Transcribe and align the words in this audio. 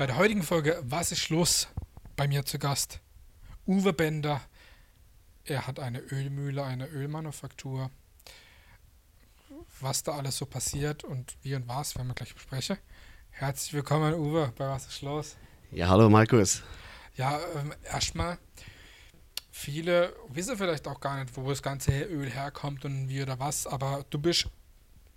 Bei 0.00 0.06
der 0.06 0.16
heutigen 0.16 0.42
Folge 0.42 0.82
Was 0.86 1.12
ist 1.12 1.28
los? 1.28 1.68
Bei 2.16 2.26
mir 2.26 2.46
zu 2.46 2.58
Gast 2.58 3.00
Uwe 3.66 3.92
Bender. 3.92 4.40
Er 5.44 5.66
hat 5.66 5.78
eine 5.78 5.98
Ölmühle, 5.98 6.64
eine 6.64 6.86
Ölmanufaktur. 6.86 7.90
Was 9.78 10.02
da 10.02 10.12
alles 10.12 10.38
so 10.38 10.46
passiert 10.46 11.04
und 11.04 11.36
wie 11.42 11.54
und 11.54 11.68
was, 11.68 11.96
werden 11.96 12.08
wir 12.08 12.14
gleich 12.14 12.32
besprechen. 12.32 12.78
Herzlich 13.28 13.74
willkommen, 13.74 14.14
Uwe, 14.14 14.54
bei 14.56 14.70
Was 14.70 14.86
ist 14.86 15.02
los? 15.02 15.36
Ja, 15.70 15.88
hallo 15.88 16.08
Markus. 16.08 16.62
Ja, 17.16 17.38
ähm, 17.56 17.74
erstmal, 17.84 18.38
viele 19.50 20.16
wissen 20.30 20.56
vielleicht 20.56 20.88
auch 20.88 21.00
gar 21.00 21.22
nicht, 21.22 21.36
wo 21.36 21.46
das 21.46 21.62
ganze 21.62 22.04
Öl 22.04 22.30
herkommt 22.30 22.86
und 22.86 23.10
wie 23.10 23.20
oder 23.20 23.38
was, 23.38 23.66
aber 23.66 24.06
du 24.08 24.18
bist 24.18 24.48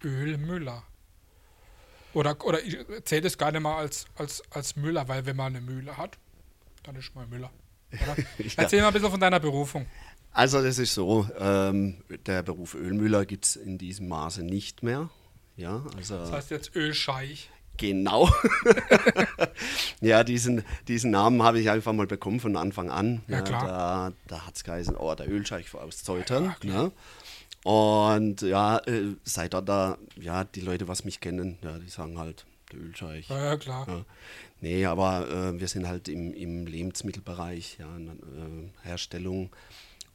Ölmüller. 0.04 0.84
Oder, 2.14 2.44
oder 2.46 2.64
ich 2.64 2.78
zähle 3.06 3.22
das 3.22 3.38
gar 3.38 3.52
nicht 3.52 3.62
mal 3.62 3.78
als, 3.78 4.06
als, 4.16 4.44
als 4.52 4.76
Müller, 4.76 5.08
weil 5.08 5.26
wenn 5.26 5.36
man 5.36 5.56
eine 5.56 5.66
Mühle 5.66 5.98
hat, 5.98 6.18
dann 6.84 6.96
ist 6.96 7.14
man 7.16 7.30
Müller. 7.30 7.50
Ja. 7.94 8.16
Erzähl 8.58 8.82
mal 8.82 8.88
ein 8.88 8.94
bisschen 8.94 9.12
von 9.12 9.20
deiner 9.20 9.40
Berufung. 9.40 9.86
Also 10.32 10.64
das 10.64 10.80
ist 10.80 10.96
so, 10.96 11.28
ähm, 11.38 12.04
der 12.26 12.42
Beruf 12.42 12.74
Ölmüller 12.74 13.24
gibt 13.26 13.46
es 13.46 13.56
in 13.56 13.78
diesem 13.78 14.08
Maße 14.08 14.42
nicht 14.42 14.82
mehr. 14.82 15.12
Ja, 15.56 15.84
also 15.96 16.18
Das 16.18 16.32
heißt 16.32 16.50
jetzt 16.50 16.76
Ölscheich. 16.76 17.52
genau. 17.78 18.28
ja, 20.02 20.24
diesen, 20.24 20.64
diesen 20.88 21.12
Namen 21.12 21.44
habe 21.44 21.60
ich 21.60 21.70
einfach 21.70 21.94
mal 21.94 22.08
bekommen 22.08 22.40
von 22.40 22.58
Anfang 22.58 22.90
an. 22.90 23.22
Ja, 23.28 23.42
klar. 23.42 23.68
Da, 23.68 24.12
da 24.28 24.48
hat 24.48 24.56
es 24.56 24.64
geheißen, 24.64 24.96
oh, 24.98 25.14
der 25.14 25.30
Ölscheich 25.30 25.74
aus 25.76 26.04
Zeutern. 26.04 26.56
Ja? 26.64 26.90
Und 27.64 28.42
ja, 28.42 28.78
äh, 28.80 29.16
seit 29.24 29.54
da, 29.54 29.98
ja, 30.20 30.44
die 30.44 30.62
Leute, 30.62 30.88
was 30.88 31.06
mich 31.06 31.22
kennen, 31.22 31.58
ja, 31.64 31.80
die 31.80 31.90
sagen 31.90 32.18
halt, 32.18 32.46
der 32.72 32.80
Ölscheich. 32.80 33.30
Ja, 33.30 33.46
ja 33.46 33.58
klar. 33.58 33.88
Ja. 33.88 34.06
Nee, 34.60 34.86
aber 34.86 35.30
äh, 35.30 35.60
wir 35.60 35.68
sind 35.68 35.88
halt 35.88 36.08
im, 36.08 36.34
im 36.34 36.66
Lebensmittelbereich, 36.68 37.78
ja, 37.80 37.96
in, 37.96 38.10
äh, 38.10 38.88
Herstellung 38.88 39.50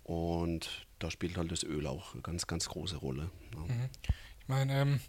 und 0.05 0.87
da 0.99 1.11
spielt 1.11 1.37
halt 1.37 1.53
das 1.53 1.63
Öl 1.63 1.87
auch 1.87 2.13
eine 2.15 2.23
ganz, 2.23 2.47
ganz 2.47 2.69
große 2.69 2.97
Rolle. 2.97 3.31
Ja. 3.55 3.75
Ich 4.41 4.49
meine, 4.49 4.81
ähm, 4.81 5.01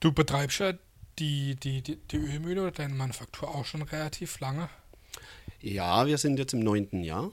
du 0.00 0.12
betreibst 0.12 0.58
ja 0.60 0.72
die, 1.18 1.54
die, 1.56 1.82
die, 1.82 1.96
die 1.96 2.16
Ölmühle 2.16 2.62
oder 2.62 2.72
deine 2.72 2.94
Manufaktur 2.94 3.54
auch 3.54 3.64
schon 3.64 3.82
relativ 3.82 4.40
lange. 4.40 4.68
Ja, 5.60 6.06
wir 6.06 6.18
sind 6.18 6.38
jetzt 6.38 6.52
im 6.52 6.60
neunten 6.60 7.04
Jahr. 7.04 7.30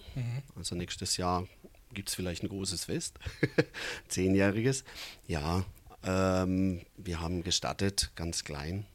Also 0.55 0.75
nächstes 0.75 1.17
Jahr 1.17 1.47
gibt 1.93 2.09
es 2.09 2.15
vielleicht 2.15 2.43
ein 2.43 2.49
großes 2.49 2.85
Fest, 2.85 3.19
zehnjähriges. 4.07 4.83
Ja, 5.27 5.65
ähm, 6.03 6.81
wir 6.97 7.21
haben 7.21 7.43
gestartet, 7.43 8.11
ganz 8.15 8.43
klein. 8.43 8.85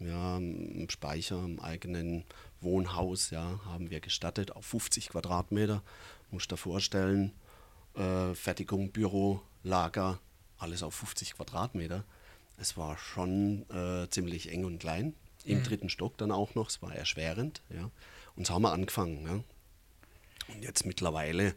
Ja, 0.00 0.36
im 0.36 0.90
Speicher, 0.90 1.38
im 1.44 1.60
eigenen 1.60 2.24
Wohnhaus, 2.60 3.30
ja, 3.30 3.60
haben 3.66 3.90
wir 3.90 4.00
gestartet 4.00 4.50
auf 4.50 4.66
50 4.66 5.10
Quadratmeter. 5.10 5.82
Musst 6.30 6.50
dir 6.50 6.56
vorstellen, 6.56 7.32
äh, 7.94 8.34
Fertigung, 8.34 8.90
Büro, 8.90 9.42
Lager, 9.62 10.18
alles 10.58 10.82
auf 10.82 10.94
50 10.94 11.34
Quadratmeter. 11.34 12.04
Es 12.58 12.76
war 12.76 12.98
schon 12.98 13.68
äh, 13.70 14.08
ziemlich 14.10 14.50
eng 14.50 14.64
und 14.64 14.78
klein. 14.78 15.14
Im 15.44 15.62
dritten 15.64 15.88
Stock 15.88 16.16
dann 16.18 16.30
auch 16.30 16.54
noch, 16.54 16.68
es 16.68 16.82
war 16.82 16.94
erschwerend. 16.94 17.62
Ja. 17.68 17.90
Und 18.36 18.46
so 18.46 18.54
haben 18.54 18.62
wir 18.62 18.72
angefangen. 18.72 19.24
Ja. 19.26 20.54
Und 20.54 20.62
jetzt 20.62 20.86
mittlerweile 20.86 21.54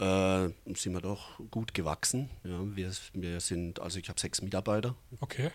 äh, 0.00 0.74
sind 0.74 0.92
wir 0.94 1.00
doch 1.00 1.38
gut 1.50 1.74
gewachsen. 1.74 2.30
Ja. 2.44 2.60
Wir, 2.74 2.90
wir 3.12 3.40
sind, 3.40 3.80
also 3.80 3.98
ich 3.98 4.08
habe 4.08 4.20
sechs 4.20 4.42
Mitarbeiter, 4.42 4.94
Okay, 5.20 5.50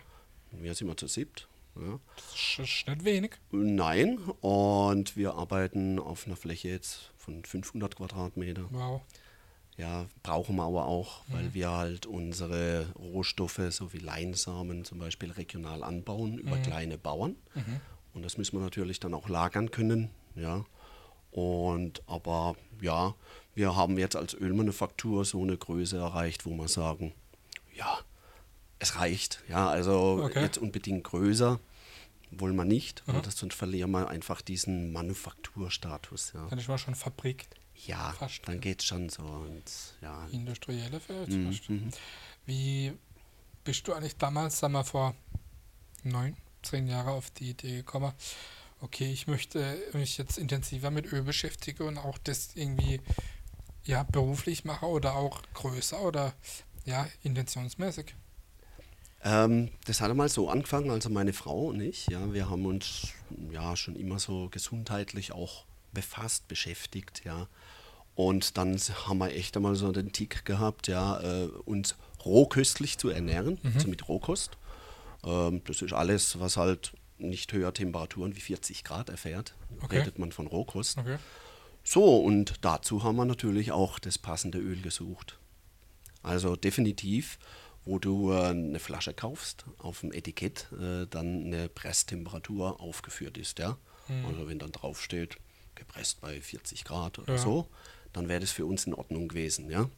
wir 0.52 0.74
sind 0.74 0.86
wir 0.88 0.96
zu 0.96 1.06
siebt. 1.08 1.48
Ja. 1.78 2.00
das 2.16 2.58
ist 2.58 2.88
nicht 2.88 3.04
wenig. 3.04 3.32
Nein, 3.50 4.16
und 4.40 5.14
wir 5.16 5.34
arbeiten 5.34 5.98
auf 5.98 6.26
einer 6.26 6.36
Fläche 6.36 6.68
jetzt 6.68 7.12
von 7.18 7.44
500 7.44 7.96
Quadratmeter. 7.96 8.64
Wow. 8.70 9.02
Ja, 9.76 10.06
brauchen 10.22 10.56
wir 10.56 10.62
aber 10.62 10.86
auch, 10.86 11.20
weil 11.28 11.52
wir 11.52 11.70
halt 11.70 12.06
unsere 12.06 12.86
Rohstoffe, 12.98 13.60
so 13.70 13.92
wie 13.92 13.98
Leinsamen 13.98 14.86
zum 14.86 14.98
Beispiel, 14.98 15.30
regional 15.32 15.82
anbauen 15.82 16.38
über 16.38 16.56
kleine 16.56 16.96
Bauern. 16.96 17.36
Und 18.14 18.24
das 18.24 18.38
müssen 18.38 18.56
wir 18.56 18.62
natürlich 18.62 19.00
dann 19.00 19.12
auch 19.12 19.28
lagern 19.28 19.70
können. 19.70 20.08
Ja. 20.34 20.64
Und 21.36 22.02
aber 22.06 22.56
ja, 22.80 23.14
wir 23.54 23.76
haben 23.76 23.98
jetzt 23.98 24.16
als 24.16 24.32
Ölmanufaktur 24.32 25.24
so 25.26 25.42
eine 25.42 25.58
Größe 25.58 25.98
erreicht, 25.98 26.46
wo 26.46 26.50
wir 26.56 26.68
sagen, 26.68 27.12
ja, 27.74 27.98
es 28.78 28.96
reicht. 28.96 29.42
Ja, 29.46 29.68
also 29.68 30.22
Okay. 30.24 30.40
jetzt 30.40 30.56
unbedingt 30.56 31.04
größer 31.04 31.60
wollen 32.30 32.56
wir 32.56 32.64
nicht, 32.64 33.02
weil 33.06 33.20
das 33.20 33.36
sonst 33.36 33.54
verlieren 33.54 33.90
wir 33.90 34.08
einfach 34.08 34.40
diesen 34.40 34.92
Manufakturstatus. 34.92 36.32
Ja. 36.34 36.46
Dann 36.48 36.58
ist 36.58 36.68
man 36.68 36.78
schon 36.78 36.94
Fabrik. 36.94 37.46
Ja, 37.86 38.12
Fast. 38.12 38.40
dann 38.48 38.60
geht's 38.60 38.84
schon 38.86 39.10
so. 39.10 39.22
Und, 39.22 39.64
ja. 40.00 40.26
Industrielle 40.32 41.00
Feld. 41.00 41.28
Mhm, 41.28 41.52
fast. 41.52 41.68
Wie 42.46 42.92
bist 43.62 43.86
du 43.86 43.92
eigentlich 43.92 44.16
damals, 44.16 44.58
sag 44.58 44.70
mal, 44.70 44.84
vor 44.84 45.14
neun, 46.02 46.34
zehn 46.62 46.86
Jahren 46.88 47.08
auf 47.08 47.30
die 47.30 47.50
Idee 47.50 47.76
gekommen, 47.76 48.12
okay, 48.80 49.10
ich 49.10 49.26
möchte 49.26 49.78
mich 49.92 50.18
jetzt 50.18 50.38
intensiver 50.38 50.90
mit 50.90 51.12
Öl 51.12 51.22
beschäftigen 51.22 51.84
und 51.84 51.98
auch 51.98 52.18
das 52.18 52.50
irgendwie 52.54 53.00
ja, 53.84 54.02
beruflich 54.02 54.64
machen 54.64 54.88
oder 54.88 55.14
auch 55.14 55.42
größer 55.54 56.00
oder 56.02 56.34
ja, 56.84 57.08
intentionsmäßig? 57.22 58.14
Ähm, 59.22 59.70
das 59.86 60.00
hat 60.00 60.10
einmal 60.10 60.28
so 60.28 60.50
angefangen, 60.50 60.90
also 60.90 61.08
meine 61.10 61.32
Frau 61.32 61.66
und 61.66 61.80
ich, 61.80 62.06
ja, 62.08 62.32
wir 62.32 62.50
haben 62.50 62.66
uns 62.66 63.08
ja 63.50 63.76
schon 63.76 63.96
immer 63.96 64.18
so 64.18 64.48
gesundheitlich 64.50 65.32
auch 65.32 65.64
befasst, 65.92 66.46
beschäftigt, 66.48 67.22
ja. 67.24 67.48
Und 68.14 68.56
dann 68.56 68.78
haben 68.78 69.18
wir 69.18 69.34
echt 69.34 69.56
einmal 69.56 69.74
so 69.74 69.92
den 69.92 70.12
Tick 70.12 70.44
gehabt, 70.44 70.88
ja, 70.88 71.20
äh, 71.20 71.46
uns 71.64 71.96
rohköstlich 72.24 72.98
zu 72.98 73.08
ernähren, 73.08 73.58
also 73.74 73.88
mit 73.88 74.08
Rohkost. 74.08 74.56
Ähm, 75.24 75.62
das 75.66 75.82
ist 75.82 75.92
alles, 75.92 76.38
was 76.38 76.56
halt 76.56 76.92
nicht 77.18 77.52
höher 77.52 77.72
Temperaturen 77.72 78.36
wie 78.36 78.40
40 78.40 78.84
Grad 78.84 79.08
erfährt, 79.08 79.54
Okay. 79.82 79.98
redet 79.98 80.18
man 80.18 80.32
von 80.32 80.46
Rohkost. 80.46 80.98
Okay. 80.98 81.16
So, 81.84 82.18
und 82.18 82.54
dazu 82.62 83.04
haben 83.04 83.16
wir 83.16 83.24
natürlich 83.24 83.70
auch 83.72 83.98
das 83.98 84.18
passende 84.18 84.58
Öl 84.58 84.80
gesucht. 84.82 85.38
Also 86.22 86.56
definitiv, 86.56 87.38
wo 87.84 87.98
du 88.00 88.32
äh, 88.32 88.46
eine 88.48 88.80
Flasche 88.80 89.14
kaufst, 89.14 89.64
auf 89.78 90.00
dem 90.00 90.12
Etikett 90.12 90.66
äh, 90.72 91.06
dann 91.06 91.44
eine 91.46 91.68
Presstemperatur 91.68 92.80
aufgeführt 92.80 93.38
ist. 93.38 93.58
Ja? 93.60 93.78
Also 94.26 94.46
wenn 94.48 94.58
dann 94.58 94.72
draufsteht, 94.72 95.36
gepresst 95.74 96.20
bei 96.20 96.40
40 96.40 96.84
Grad 96.84 97.18
oder 97.18 97.34
Ja. 97.34 97.38
so, 97.38 97.68
dann 98.12 98.28
wäre 98.28 98.40
das 98.40 98.50
für 98.50 98.66
uns 98.66 98.86
in 98.86 98.94
Ordnung 98.94 99.28
gewesen. 99.28 99.70
Ja? 99.70 99.88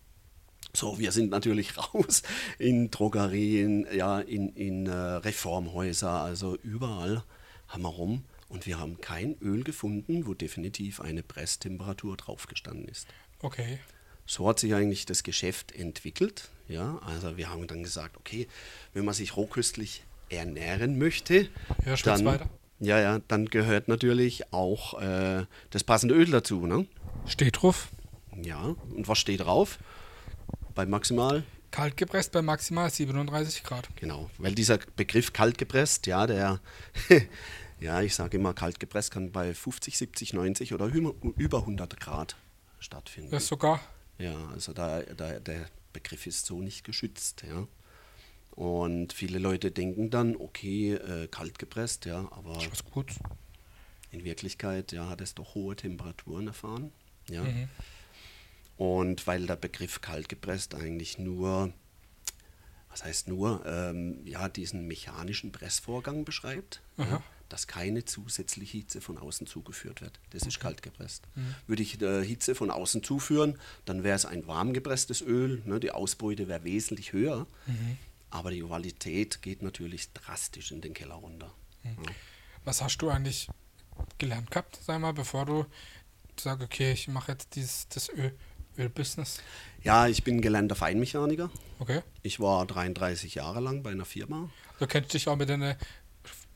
So, 0.75 0.99
wir 0.99 1.13
sind 1.13 1.31
natürlich 1.31 1.77
raus 1.95 2.23
in 2.59 2.91
Drogerien, 2.91 3.87
ja, 3.95 4.21
in, 4.21 4.51
in 4.51 4.87
äh, 4.87 4.93
Reformhäuser, 4.93 6.11
also 6.11 6.57
überall 6.63 7.23
haben 7.69 7.83
wir 7.83 7.89
rum 7.89 8.25
und 8.49 8.67
wir 8.67 8.79
haben 8.79 9.01
kein 9.01 9.37
Öl 9.41 9.63
gefunden, 9.65 10.27
wo 10.27 10.35
definitiv 10.35 11.01
eine 11.01 11.23
Presstemperatur 11.23 12.17
draufgestanden 12.17 12.89
ist. 12.89 13.07
Okay. 13.41 13.79
So 14.27 14.49
hat 14.49 14.59
sich 14.59 14.75
eigentlich 14.75 15.07
das 15.07 15.23
Geschäft 15.23 15.73
entwickelt. 15.73 16.51
Ja, 16.69 16.99
also 17.07 17.37
wir 17.39 17.49
haben 17.49 17.67
dann 17.67 17.83
gesagt, 17.83 18.17
okay, 18.19 18.47
wenn 18.93 19.05
man 19.05 19.15
sich 19.15 19.37
rohköstlich 19.37 20.05
ernähren 20.29 20.99
möchte, 20.99 21.49
Ja, 21.87 21.95
dann, 22.05 22.25
weiter. 22.27 22.51
ja, 22.79 23.01
ja, 23.01 23.21
dann 23.29 23.47
gehört 23.47 23.89
natürlich 23.89 24.53
auch 24.53 25.01
äh, 25.01 25.47
das 25.71 25.83
passende 25.85 26.15
Öl 26.15 26.31
dazu. 26.31 26.67
Ne? 26.67 26.87
Steht 27.27 27.63
drauf. 27.63 27.89
Ja, 28.43 28.75
und 28.95 29.09
was 29.09 29.19
steht 29.19 29.41
drauf? 29.41 29.79
Bei 30.79 30.87
maximal 30.87 31.43
Kalt 31.73 31.97
gepresst 31.97 32.31
bei 32.31 32.41
maximal 32.41 32.89
37 32.89 33.65
Grad. 33.65 33.89
Genau, 33.97 34.31
weil 34.39 34.55
dieser 34.55 34.79
Begriff 34.95 35.33
kalt 35.33 35.59
gepresst, 35.59 36.07
ja, 36.07 36.25
der, 36.25 36.61
ja, 37.81 38.01
ich 38.01 38.15
sage 38.15 38.37
immer, 38.37 38.55
kalt 38.55 38.79
gepresst 38.79 39.11
kann 39.11 39.33
bei 39.33 39.55
50, 39.55 39.99
70, 39.99 40.35
90 40.35 40.75
oder 40.75 40.87
über 40.87 41.15
über 41.37 41.59
100 41.59 41.99
Grad 41.99 42.37
stattfinden. 42.79 43.33
Das 43.33 43.49
sogar. 43.49 43.81
Ja, 44.19 44.37
also 44.53 44.73
da, 44.73 45.03
da, 45.03 45.41
der 45.41 45.67
Begriff 45.93 46.29
ist 46.29 46.47
so 46.47 46.61
nicht 46.61 46.85
geschützt, 46.85 47.43
ja. 47.43 47.67
Und 48.53 49.13
viele 49.13 49.41
Leute 49.41 49.73
denken 49.73 50.11
dann, 50.11 50.37
okay, 50.37 50.93
äh, 50.93 51.27
kalt 51.27 51.59
gepresst, 51.59 52.05
ja, 52.05 52.21
aber 52.31 52.57
in 54.13 54.23
Wirklichkeit 54.23 54.93
ja, 54.93 55.09
hat 55.09 55.21
es 55.23 55.35
doch 55.35 55.57
hohe 55.57 55.75
Temperaturen 55.75 56.47
erfahren. 56.47 56.93
Ja. 57.29 57.43
Mhm. 57.43 57.69
Und 58.79 59.27
weil 59.27 59.47
der 59.47 59.57
Begriff 59.57 60.01
kalt 60.01 60.29
gepresst 60.29 60.75
eigentlich 60.75 61.19
nur, 61.19 61.73
was 62.89 63.05
heißt 63.05 63.29
nur, 63.29 63.67
ähm, 63.67 64.25
ja, 64.25 64.49
diesen 64.49 64.87
mechanischen 64.87 65.53
Pressvorgang 65.53 66.25
beschreibt, 66.25 66.81
ja, 66.97 67.23
dass 67.49 67.67
keine 67.67 68.05
zusätzliche 68.05 68.79
Hitze 68.79 69.01
von 69.01 69.19
außen 69.19 69.47
zugeführt 69.47 70.01
wird. 70.01 70.21
Das 70.31 70.43
ist 70.43 70.61
kalt 70.61 70.83
gepresst. 70.83 71.27
Würde 71.67 71.83
ich 71.83 72.01
äh, 72.01 72.25
Hitze 72.25 72.55
von 72.55 72.71
außen 72.71 73.03
zuführen, 73.03 73.59
dann 73.85 74.05
wäre 74.05 74.15
es 74.15 74.27
ein 74.27 74.47
warm 74.47 74.73
gepresstes 74.73 75.23
Öl, 75.23 75.61
ne, 75.65 75.81
die 75.81 75.91
Ausbeute 75.91 76.47
wäre 76.47 76.63
wesentlich 76.65 77.13
höher, 77.13 77.47
aber 78.31 78.51
die 78.53 78.61
Qualität 78.61 79.43
geht 79.43 79.63
natürlich 79.63 80.13
drastisch 80.13 80.71
in 80.71 80.83
den 80.83 80.95
Keller 80.95 81.15
runter. 81.15 81.53
Ja. 81.85 81.91
Was 82.65 82.83
hast 82.83 82.99
du 82.99 83.09
eigentlich 83.09 83.49
gelernt 84.19 84.51
gehabt, 84.51 84.79
sag 84.85 85.01
mal, 85.01 85.13
bevor 85.13 85.47
du 85.47 85.67
sagst, 86.39 86.63
okay, 86.63 86.93
ich 86.93 87.09
mache 87.09 87.33
jetzt 87.33 87.57
dieses 87.57 87.89
das 87.89 88.09
Öl, 88.11 88.37
Ölbusiness? 88.79 89.41
Ja, 89.83 90.07
ich 90.09 90.25
bin 90.25 90.41
gelernter 90.41 90.75
Feinmechaniker. 90.75 91.51
Okay. 91.79 92.03
Ich 92.23 92.41
war 92.41 92.67
33 92.67 93.35
Jahre 93.37 93.61
lang 93.61 93.83
bei 93.83 93.91
einer 93.91 94.05
Firma. 94.05 94.51
Du 94.79 94.87
kennst 94.87 95.13
dich 95.15 95.29
auch 95.29 95.37
mit 95.37 95.49
deiner 95.49 95.77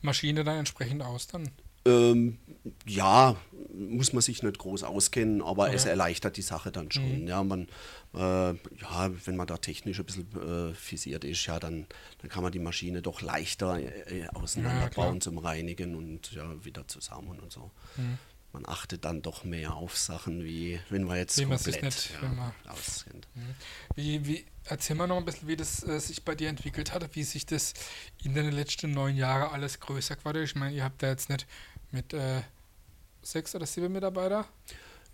Maschine 0.01 0.43
dann 0.43 0.57
entsprechend 0.57 1.01
aus 1.01 1.27
dann? 1.27 1.49
Ähm, 1.85 2.37
ja, 2.85 3.35
muss 3.73 4.13
man 4.13 4.21
sich 4.21 4.41
nicht 4.41 4.57
groß 4.57 4.83
auskennen, 4.83 5.41
aber 5.41 5.65
Okay. 5.65 5.75
es 5.75 5.83
erleichtert 5.85 6.37
die 6.37 6.41
Sache 6.41 6.71
dann 6.71 6.89
schon. 6.91 7.27
Ja, 7.27 7.43
man, 7.43 7.67
äh, 8.13 8.19
ja, 8.53 9.11
wenn 9.25 9.35
man 9.35 9.47
da 9.47 9.57
technisch 9.57 9.99
ein 9.99 10.05
bisschen 10.05 10.71
äh, 10.71 10.73
fisiert 10.75 11.25
ist, 11.25 11.45
ja, 11.45 11.59
dann, 11.59 11.85
dann 12.21 12.29
kann 12.29 12.41
man 12.41 12.53
die 12.53 12.59
Maschine 12.59 13.01
doch 13.01 13.21
leichter 13.21 13.79
äh, 13.79 14.19
Ja, 14.21 14.29
auseinanderbauen 14.29 14.91
klar. 14.91 15.19
zum 15.19 15.37
Reinigen 15.39 15.95
und 15.95 16.31
ja, 16.31 16.63
wieder 16.63 16.87
zusammen 16.87 17.37
und 17.39 17.51
so. 17.51 17.69
Mhm. 17.97 18.17
Man 18.53 18.67
achtet 18.67 19.03
dann 19.03 19.21
doch 19.23 19.43
mehr 19.43 19.73
auf 19.73 19.97
Sachen, 19.97 20.43
wie 20.43 20.79
wenn 20.89 21.03
man 21.05 21.17
jetzt 21.17 21.39
Wie 21.39 21.45
komplett 21.45 21.81
nicht- 21.83 22.11
ja, 22.11 22.21
wenn 22.21 22.35
man- 22.35 22.53
auskennt. 22.67 23.27
Wie, 23.95 24.25
wie, 24.27 24.45
erzähl 24.65 24.95
mal 24.95 25.07
noch 25.07 25.17
ein 25.17 25.25
bisschen, 25.25 25.47
wie 25.47 25.55
das 25.57 25.83
äh, 25.87 25.99
sich 25.99 26.23
bei 26.23 26.35
dir 26.35 26.49
entwickelt 26.49 26.93
hat, 26.93 27.15
wie 27.15 27.23
sich 27.23 27.45
das 27.47 27.73
in 28.23 28.35
den 28.35 28.51
letzten 28.51 28.91
neun 28.91 29.15
Jahren 29.17 29.51
alles 29.51 29.79
größer 29.79 30.15
ist. 30.23 30.35
Ich 30.51 30.55
meine, 30.55 30.75
ihr 30.75 30.83
habt 30.83 31.01
da 31.01 31.07
jetzt 31.09 31.29
nicht 31.29 31.47
mit 31.91 32.13
äh, 32.13 32.41
sechs 33.23 33.55
oder 33.55 33.65
sieben 33.65 33.91
Mitarbeiter 33.91 34.45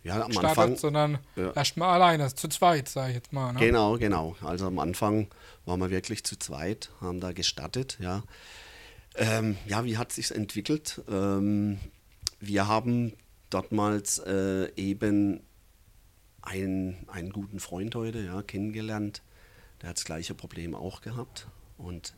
Ja, 0.04 0.20
am 0.22 0.28
gestartet, 0.28 0.58
Anfang, 0.60 0.76
sondern 0.78 1.20
Ja. 1.38 1.52
erstmal 1.54 1.94
alleine, 1.94 2.36
zu 2.36 2.50
zweit, 2.50 2.90
sage 2.90 3.10
ich 3.12 3.16
jetzt 3.16 3.32
mal. 3.32 3.54
Ne? 3.54 3.60
Genau, 3.62 3.98
genau. 3.98 4.36
Also 4.42 4.68
am 4.68 4.80
Anfang 4.80 5.30
waren 5.66 5.80
wir 5.80 5.90
wirklich 5.92 6.26
zu 6.26 6.38
zweit, 6.38 6.90
haben 7.00 7.22
da 7.22 7.32
gestattet, 7.32 7.98
ja. 8.02 8.22
Ähm, 9.16 9.58
ja, 9.66 9.86
wie 9.86 9.98
hat 9.98 10.12
sich 10.12 10.32
entwickelt? 10.32 11.02
Ähm, 11.10 11.80
wir 12.42 12.68
haben 12.68 13.14
dortmals 13.50 14.20
äh, 14.20 14.72
eben 14.76 15.42
einen, 16.42 17.08
einen 17.10 17.32
guten 17.32 17.60
Freund 17.60 17.96
heute 17.96 18.20
ja, 18.24 18.42
kennengelernt. 18.42 19.22
Der 19.82 19.90
hat 19.90 19.98
das 19.98 20.06
gleiche 20.06 20.34
Problem 20.36 20.76
auch 20.76 21.02
gehabt. 21.02 21.48
Und 21.78 22.14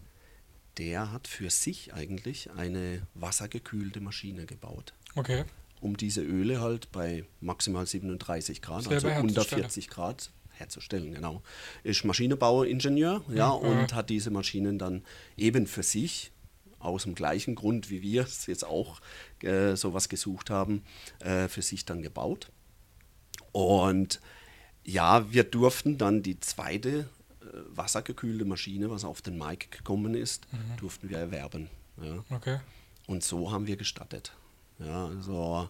der 0.78 1.12
hat 1.12 1.28
für 1.28 1.50
sich 1.50 1.94
eigentlich 1.94 2.52
eine 2.52 3.02
wassergekühlte 3.14 4.00
Maschine 4.02 4.46
gebaut 4.46 4.94
Okay. 5.16 5.44
um 5.82 5.98
diese 5.98 6.22
Öle 6.22 6.62
halt 6.62 6.92
bei 6.92 7.26
maximal 7.42 7.86
37 7.86 8.62
Grad, 8.62 8.84
Selber 8.84 8.96
also 8.96 9.08
unter 9.22 9.36
herzustellen. 9.42 9.64
40 9.64 9.88
Grad 9.90 10.32
herzustellen, 10.54 11.12
genau. 11.14 11.42
Ist 11.84 12.06
Maschinenbauingenieur, 12.06 13.24
ja, 13.34 13.50
Mhm. 13.56 13.62
und 13.68 13.94
hat 13.94 14.10
diese 14.10 14.32
Maschinen 14.32 14.78
dann 14.80 15.04
eben 15.38 15.68
für 15.68 15.84
sich, 15.84 16.32
aus 16.84 17.04
dem 17.04 17.16
gleichen 17.16 17.56
Grund, 17.56 17.90
wie 17.90 18.02
wir 18.02 18.24
es 18.24 18.46
jetzt 18.48 18.66
auch 18.66 19.02
äh, 19.42 19.76
sowas 19.76 20.10
gesucht 20.10 20.50
haben, 20.50 20.84
äh, 21.20 21.48
für 21.48 21.62
sich 21.62 21.86
dann 21.86 22.02
gebaut. 22.02 22.52
Und 23.52 24.20
ja, 24.84 25.32
wir 25.32 25.44
durften 25.44 25.98
dann 25.98 26.24
die 26.24 26.40
zweite 26.40 26.90
äh, 27.42 27.46
wassergekühlte 27.70 28.46
Maschine, 28.46 28.90
was 28.90 29.04
auf 29.06 29.22
den 29.22 29.38
Markt 29.38 29.72
gekommen 29.72 30.16
ist, 30.16 30.48
Mhm. 30.52 30.78
durften 30.78 31.10
wir 31.10 31.18
erwerben. 31.18 31.70
Ja. 32.02 32.24
Okay. 32.30 32.60
Und 33.08 33.24
so 33.24 33.52
haben 33.52 33.68
wir 33.68 33.76
gestattet. 33.78 34.34
Ja, 34.80 35.08
also 35.08 35.70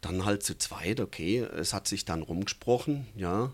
dann 0.00 0.24
halt 0.24 0.42
zu 0.44 0.56
zweit, 0.56 1.00
okay, 1.00 1.38
es 1.40 1.72
hat 1.72 1.88
sich 1.88 2.04
dann 2.04 2.22
rumgesprochen, 2.22 3.06
ja. 3.16 3.52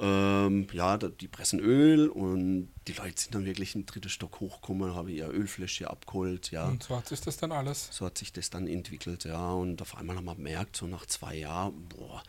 Ähm, 0.00 0.66
ja, 0.72 0.96
die 0.96 1.28
pressen 1.28 1.58
Öl 1.58 2.08
und 2.08 2.68
die 2.86 2.92
Leute 2.92 3.20
sind 3.20 3.34
dann 3.34 3.44
wirklich 3.44 3.74
im 3.74 3.84
dritten 3.84 4.08
Stock 4.08 4.38
hochgekommen, 4.40 4.94
haben 4.94 5.08
ihr 5.08 5.28
Ölfläschchen 5.28 5.88
abgeholt, 5.88 6.50
ja. 6.50 6.66
Und 6.66 6.84
so 6.84 6.96
hat 6.96 7.08
sich 7.08 7.20
das 7.20 7.36
dann 7.36 7.50
alles. 7.52 7.88
So 7.90 8.06
hat 8.06 8.16
sich 8.16 8.32
das 8.32 8.50
dann 8.50 8.68
entwickelt, 8.68 9.24
ja. 9.24 9.50
Und 9.52 9.82
auf 9.82 9.96
einmal 9.96 10.16
haben 10.16 10.26
wir 10.26 10.36
gemerkt, 10.36 10.76
so 10.76 10.86
nach 10.86 11.06
zwei 11.06 11.36
Jahren, 11.36 11.88
boah, 11.88 12.22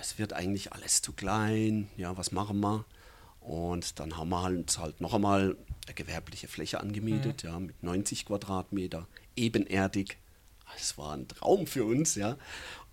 es 0.00 0.18
wird 0.18 0.32
eigentlich 0.32 0.72
alles 0.72 1.02
zu 1.02 1.12
klein, 1.12 1.88
ja, 1.96 2.16
was 2.16 2.30
machen 2.30 2.60
wir? 2.60 2.84
Und 3.40 3.98
dann 3.98 4.16
haben 4.16 4.28
wir 4.28 4.42
halt, 4.42 4.78
halt 4.78 5.00
noch 5.00 5.14
einmal 5.14 5.56
eine 5.86 5.94
gewerbliche 5.94 6.48
Fläche 6.48 6.80
angemietet, 6.80 7.42
ja, 7.42 7.58
mit 7.58 7.82
90 7.82 8.26
Quadratmeter, 8.26 9.08
ebenerdig. 9.36 10.18
Es 10.76 10.98
war 10.98 11.14
ein 11.14 11.26
Traum 11.26 11.66
für 11.66 11.84
uns, 11.84 12.14
ja. 12.14 12.36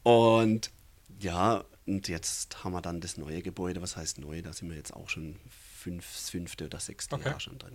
Und 0.03 0.71
ja, 1.19 1.63
und 1.85 2.07
jetzt 2.07 2.63
haben 2.63 2.73
wir 2.73 2.81
dann 2.81 3.01
das 3.01 3.17
neue 3.17 3.41
Gebäude, 3.41 3.81
was 3.81 3.95
heißt 3.95 4.19
neu, 4.19 4.41
da 4.41 4.53
sind 4.53 4.69
wir 4.69 4.75
jetzt 4.75 4.93
auch 4.93 5.09
schon 5.09 5.35
fünf, 5.77 6.05
das 6.13 6.29
fünfte 6.29 6.65
oder 6.65 6.79
sechste 6.79 7.15
Okay. 7.15 7.29
Jahr 7.29 7.39
schon 7.39 7.57
drin. 7.59 7.73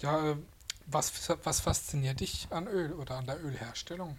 Ja, 0.00 0.32
äh, 0.32 0.36
was, 0.86 1.12
was 1.44 1.60
fasziniert 1.60 2.20
dich 2.20 2.46
an 2.50 2.66
Öl 2.66 2.92
oder 2.92 3.16
an 3.16 3.26
der 3.26 3.42
Ölherstellung? 3.44 4.16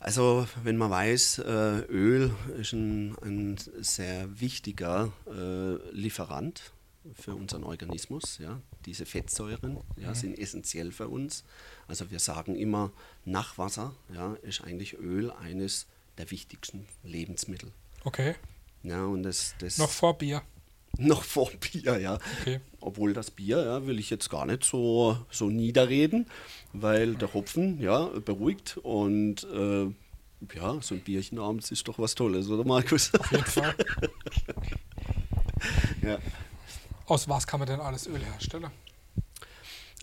Also, 0.00 0.46
wenn 0.62 0.76
man 0.76 0.90
weiß, 0.90 1.38
äh, 1.38 1.78
Öl 1.88 2.34
ist 2.58 2.72
ein, 2.72 3.16
ein 3.22 3.56
sehr 3.80 4.40
wichtiger 4.40 5.12
äh, 5.26 5.90
Lieferant 5.92 6.72
für 7.14 7.34
unseren 7.34 7.64
Organismus. 7.64 8.38
Ja. 8.38 8.60
Diese 8.84 9.06
Fettsäuren 9.06 9.78
ja, 9.96 10.14
sind 10.14 10.38
essentiell 10.38 10.92
für 10.92 11.08
uns. 11.08 11.44
Also 11.86 12.10
wir 12.10 12.18
sagen 12.18 12.56
immer, 12.56 12.90
nach 13.24 13.58
Wasser 13.58 13.94
ja, 14.12 14.34
ist 14.42 14.62
eigentlich 14.64 14.98
Öl 14.98 15.30
eines 15.30 15.86
der 16.18 16.30
wichtigsten 16.30 16.86
Lebensmittel. 17.02 17.72
Okay. 18.04 18.34
Ja, 18.82 19.04
und 19.04 19.22
das, 19.22 19.54
das 19.58 19.78
Noch 19.78 19.90
vor 19.90 20.16
Bier. 20.18 20.42
noch 20.98 21.24
vor 21.24 21.50
Bier, 21.50 21.98
ja. 21.98 22.18
Okay. 22.40 22.60
Obwohl 22.80 23.12
das 23.12 23.30
Bier, 23.30 23.64
ja, 23.64 23.86
will 23.86 23.98
ich 23.98 24.10
jetzt 24.10 24.30
gar 24.30 24.46
nicht 24.46 24.64
so, 24.64 25.18
so 25.30 25.50
niederreden, 25.50 26.26
weil 26.72 27.14
der 27.14 27.34
Hopfen, 27.34 27.80
ja, 27.80 28.06
beruhigt 28.06 28.78
und 28.78 29.44
äh, 29.44 29.86
ja, 30.54 30.80
so 30.80 30.94
ein 30.94 31.00
Bierchen 31.00 31.38
abends 31.38 31.70
ist 31.70 31.88
doch 31.88 31.98
was 31.98 32.14
Tolles, 32.14 32.48
oder 32.48 32.64
Markus? 32.64 33.12
Auf 33.14 33.30
jeden 33.32 33.44
Fall. 33.44 33.74
ja. 36.02 36.18
Aus 37.06 37.28
was 37.28 37.46
kann 37.46 37.60
man 37.60 37.68
denn 37.68 37.80
alles 37.80 38.06
Öl 38.06 38.22
herstellen? 38.22 38.70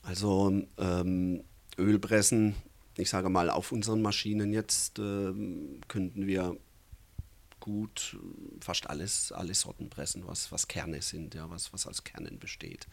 Also 0.03 0.63
ähm, 0.77 1.43
Ölpressen, 1.77 2.55
ich 2.97 3.09
sage 3.09 3.29
mal, 3.29 3.49
auf 3.49 3.71
unseren 3.71 4.01
Maschinen 4.01 4.53
jetzt 4.53 4.99
ähm, 4.99 5.81
könnten 5.87 6.27
wir 6.27 6.57
gut 7.63 8.17
äh, 8.17 8.59
fast 8.59 8.89
alles, 8.89 9.31
alle 9.31 9.53
Sorten 9.53 9.89
pressen, 9.89 10.27
was, 10.27 10.51
was 10.51 10.67
Kerne 10.67 11.01
sind, 11.01 11.33
ja, 11.33 11.49
was, 11.49 11.71
was 11.71 11.87
aus 11.87 12.03
Kernen 12.03 12.37
besteht. 12.37 12.87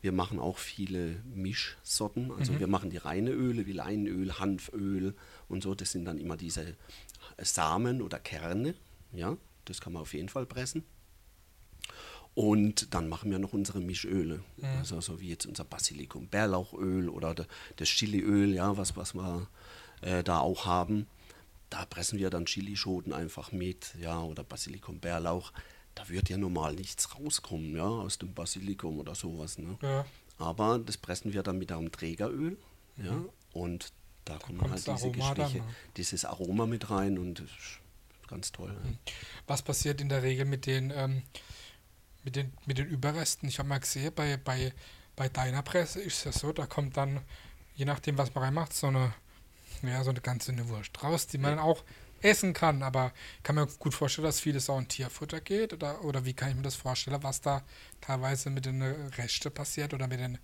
Wir 0.00 0.12
machen 0.12 0.38
auch 0.38 0.58
viele 0.58 1.22
Mischsorten, 1.34 2.32
also 2.32 2.58
wir 2.58 2.66
machen 2.66 2.88
die 2.88 2.96
reine 2.96 3.30
Öle 3.30 3.66
wie 3.66 3.72
Leinöl, 3.72 4.38
Hanföl 4.38 5.14
und 5.48 5.62
so, 5.62 5.74
das 5.74 5.92
sind 5.92 6.06
dann 6.06 6.18
immer 6.18 6.38
diese 6.38 6.76
Samen 7.38 8.00
oder 8.00 8.18
Kerne, 8.18 8.74
ja, 9.12 9.36
das 9.66 9.82
kann 9.82 9.92
man 9.92 10.02
auf 10.02 10.14
jeden 10.14 10.30
Fall 10.30 10.46
pressen. 10.46 10.84
Und 12.36 12.92
dann 12.94 13.08
machen 13.08 13.30
wir 13.30 13.38
noch 13.38 13.54
unsere 13.54 13.80
Mischöle. 13.80 14.40
Also 14.78 15.00
so 15.00 15.18
wie 15.20 15.30
jetzt 15.30 15.46
unser 15.46 15.64
Basilikum, 15.64 16.28
Bärlauchöl 16.28 17.08
oder 17.08 17.34
de- 17.34 17.46
das 17.76 17.88
Chiliöl, 17.88 18.54
ja, 18.54 18.76
was, 18.76 18.94
was 18.94 19.14
wir 19.14 19.48
äh, 20.02 20.22
da 20.22 20.38
auch 20.40 20.66
haben. 20.66 21.06
Da 21.70 21.86
pressen 21.86 22.18
wir 22.18 22.28
dann 22.28 22.44
Chilischoten 22.44 23.14
einfach 23.14 23.52
mit, 23.52 23.94
ja, 23.98 24.20
oder 24.20 24.44
Basilikum, 24.44 25.00
Bärlauch. 25.00 25.50
Da 25.94 26.08
wird 26.10 26.28
ja 26.28 26.36
normal 26.36 26.74
nichts 26.74 27.16
rauskommen, 27.18 27.74
ja, 27.74 27.86
aus 27.86 28.18
dem 28.18 28.34
Basilikum 28.34 28.98
oder 28.98 29.14
sowas. 29.14 29.56
Ne? 29.56 29.78
Ja. 29.80 30.04
Aber 30.36 30.78
das 30.78 30.98
pressen 30.98 31.32
wir 31.32 31.42
dann 31.42 31.56
mit 31.56 31.72
einem 31.72 31.90
Trägeröl, 31.90 32.58
ja, 33.02 33.24
und 33.54 33.92
da 34.26 34.36
kommt 34.36 34.58
kommt 34.58 34.70
halt 34.72 34.86
diese 34.86 35.10
Geschmäche, 35.10 35.58
ne? 35.58 35.64
dieses 35.96 36.26
Aroma 36.26 36.66
mit 36.66 36.90
rein 36.90 37.16
und 37.18 37.42
ganz 38.28 38.52
toll. 38.52 38.76
ja. 38.84 39.12
Was 39.46 39.62
passiert 39.62 40.02
in 40.02 40.10
der 40.10 40.22
Regel 40.22 40.44
mit 40.44 40.66
den, 40.66 40.92
ähm, 40.94 41.22
mit 42.26 42.36
den, 42.36 42.52
mit 42.66 42.76
den 42.76 42.88
Überresten? 42.88 43.48
Ich 43.48 43.58
habe 43.58 43.68
mal 43.68 43.80
gesehen, 43.80 44.12
bei, 44.14 44.36
bei, 44.36 44.74
bei 45.14 45.30
deiner 45.30 45.62
Presse 45.62 46.02
ist 46.02 46.18
es 46.18 46.24
ja 46.24 46.32
so, 46.32 46.52
da 46.52 46.66
kommt 46.66 46.98
dann, 46.98 47.20
je 47.74 47.86
nachdem, 47.86 48.18
was 48.18 48.34
man 48.34 48.44
reinmacht, 48.44 48.74
so 48.74 48.88
eine, 48.88 49.14
ja, 49.82 50.04
so 50.04 50.10
eine 50.10 50.20
ganze 50.20 50.52
eine 50.52 50.68
Wurst 50.68 51.02
raus, 51.02 51.26
die 51.28 51.38
man 51.38 51.52
dann 51.52 51.64
auch 51.64 51.82
essen 52.20 52.52
kann. 52.52 52.82
Aber 52.82 53.12
kann 53.42 53.54
mir 53.54 53.66
gut 53.66 53.94
vorstellen, 53.94 54.26
dass 54.26 54.40
vieles 54.40 54.68
auch 54.68 54.78
in 54.78 54.88
Tierfutter 54.88 55.40
geht. 55.40 55.72
Oder, 55.72 56.04
oder 56.04 56.24
wie 56.24 56.34
kann 56.34 56.50
ich 56.50 56.56
mir 56.56 56.62
das 56.62 56.74
vorstellen, 56.74 57.22
was 57.22 57.40
da 57.40 57.62
teilweise 58.00 58.50
mit 58.50 58.66
den 58.66 58.82
Resten 58.82 59.52
passiert 59.52 59.94
oder 59.94 60.08
mit 60.08 60.18
den 60.20 60.38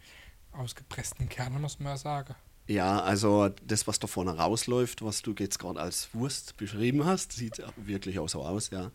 ausgepressten 0.53 1.29
Kernen, 1.29 1.61
muss 1.61 1.81
man 1.81 1.93
ja 1.93 1.97
sagen. 1.97 2.35
Ja, 2.69 3.01
also 3.01 3.49
das, 3.67 3.87
was 3.87 3.99
da 3.99 4.07
vorne 4.07 4.37
rausläuft, 4.37 5.03
was 5.03 5.23
du 5.23 5.35
jetzt 5.39 5.59
gerade 5.59 5.81
als 5.81 6.15
Wurst 6.15 6.57
beschrieben 6.57 7.05
hast, 7.05 7.33
sieht 7.33 7.63
wirklich 7.77 8.19
auch 8.19 8.29
so 8.29 8.43
aus, 8.43 8.71
ja. 8.71 8.91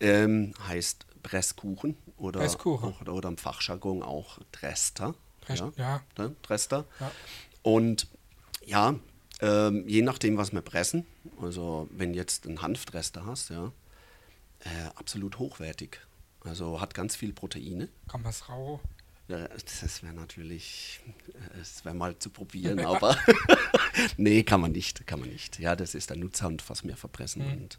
Ähm, 0.00 0.54
heißt 0.66 1.06
Presskuchen 1.22 1.96
oder, 2.16 2.40
Presskuchen. 2.40 2.94
Oder, 3.00 3.12
oder 3.12 3.28
im 3.28 3.36
Fachjargon 3.36 4.02
auch 4.02 4.38
Trester. 4.52 5.14
Rest- 5.48 5.62
ja, 5.76 6.02
ja. 6.16 6.24
ne. 6.26 6.34
Ja. 6.98 7.12
Und 7.62 8.08
ja, 8.64 8.94
ähm, 9.40 9.86
je 9.86 10.02
nachdem, 10.02 10.36
was 10.36 10.52
wir 10.52 10.62
pressen, 10.62 11.06
also 11.40 11.88
wenn 11.92 12.14
jetzt 12.14 12.46
einen 12.46 12.62
Hanftrester 12.62 13.26
hast, 13.26 13.50
ja, 13.50 13.72
äh, 14.60 14.86
absolut 14.94 15.38
hochwertig. 15.38 16.00
Also 16.42 16.80
hat 16.80 16.94
ganz 16.94 17.16
viel 17.16 17.32
Proteine. 17.34 17.88
Kann 18.08 18.22
man 18.22 18.30
es 18.30 18.48
rau 18.48 18.80
Das 19.30 20.02
wäre 20.02 20.14
natürlich, 20.14 21.00
es 21.60 21.84
wäre 21.84 21.94
mal 21.94 22.18
zu 22.18 22.30
probieren, 22.30 22.80
aber 22.86 23.16
nee, 24.16 24.42
kann 24.42 24.60
man 24.60 24.72
nicht, 24.72 25.06
kann 25.06 25.20
man 25.20 25.28
nicht. 25.28 25.58
Ja, 25.58 25.76
das 25.76 25.94
ist 25.94 26.10
der 26.10 26.16
Nutzer 26.16 26.48
und 26.48 26.68
was 26.68 26.84
wir 26.84 26.96
verpressen. 26.96 27.46
Mhm. 27.46 27.52
Und, 27.52 27.78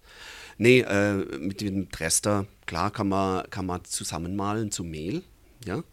nee, 0.57 0.79
äh, 0.81 1.13
mit 1.37 1.61
dem 1.61 1.89
Trester, 1.91 2.47
klar 2.65 2.91
kann 2.91 3.09
man, 3.09 3.49
kann 3.49 3.65
man 3.65 3.83
zusammenmalen 3.85 4.71
zu 4.71 4.83
Mehl, 4.83 5.23
ja. 5.65 5.83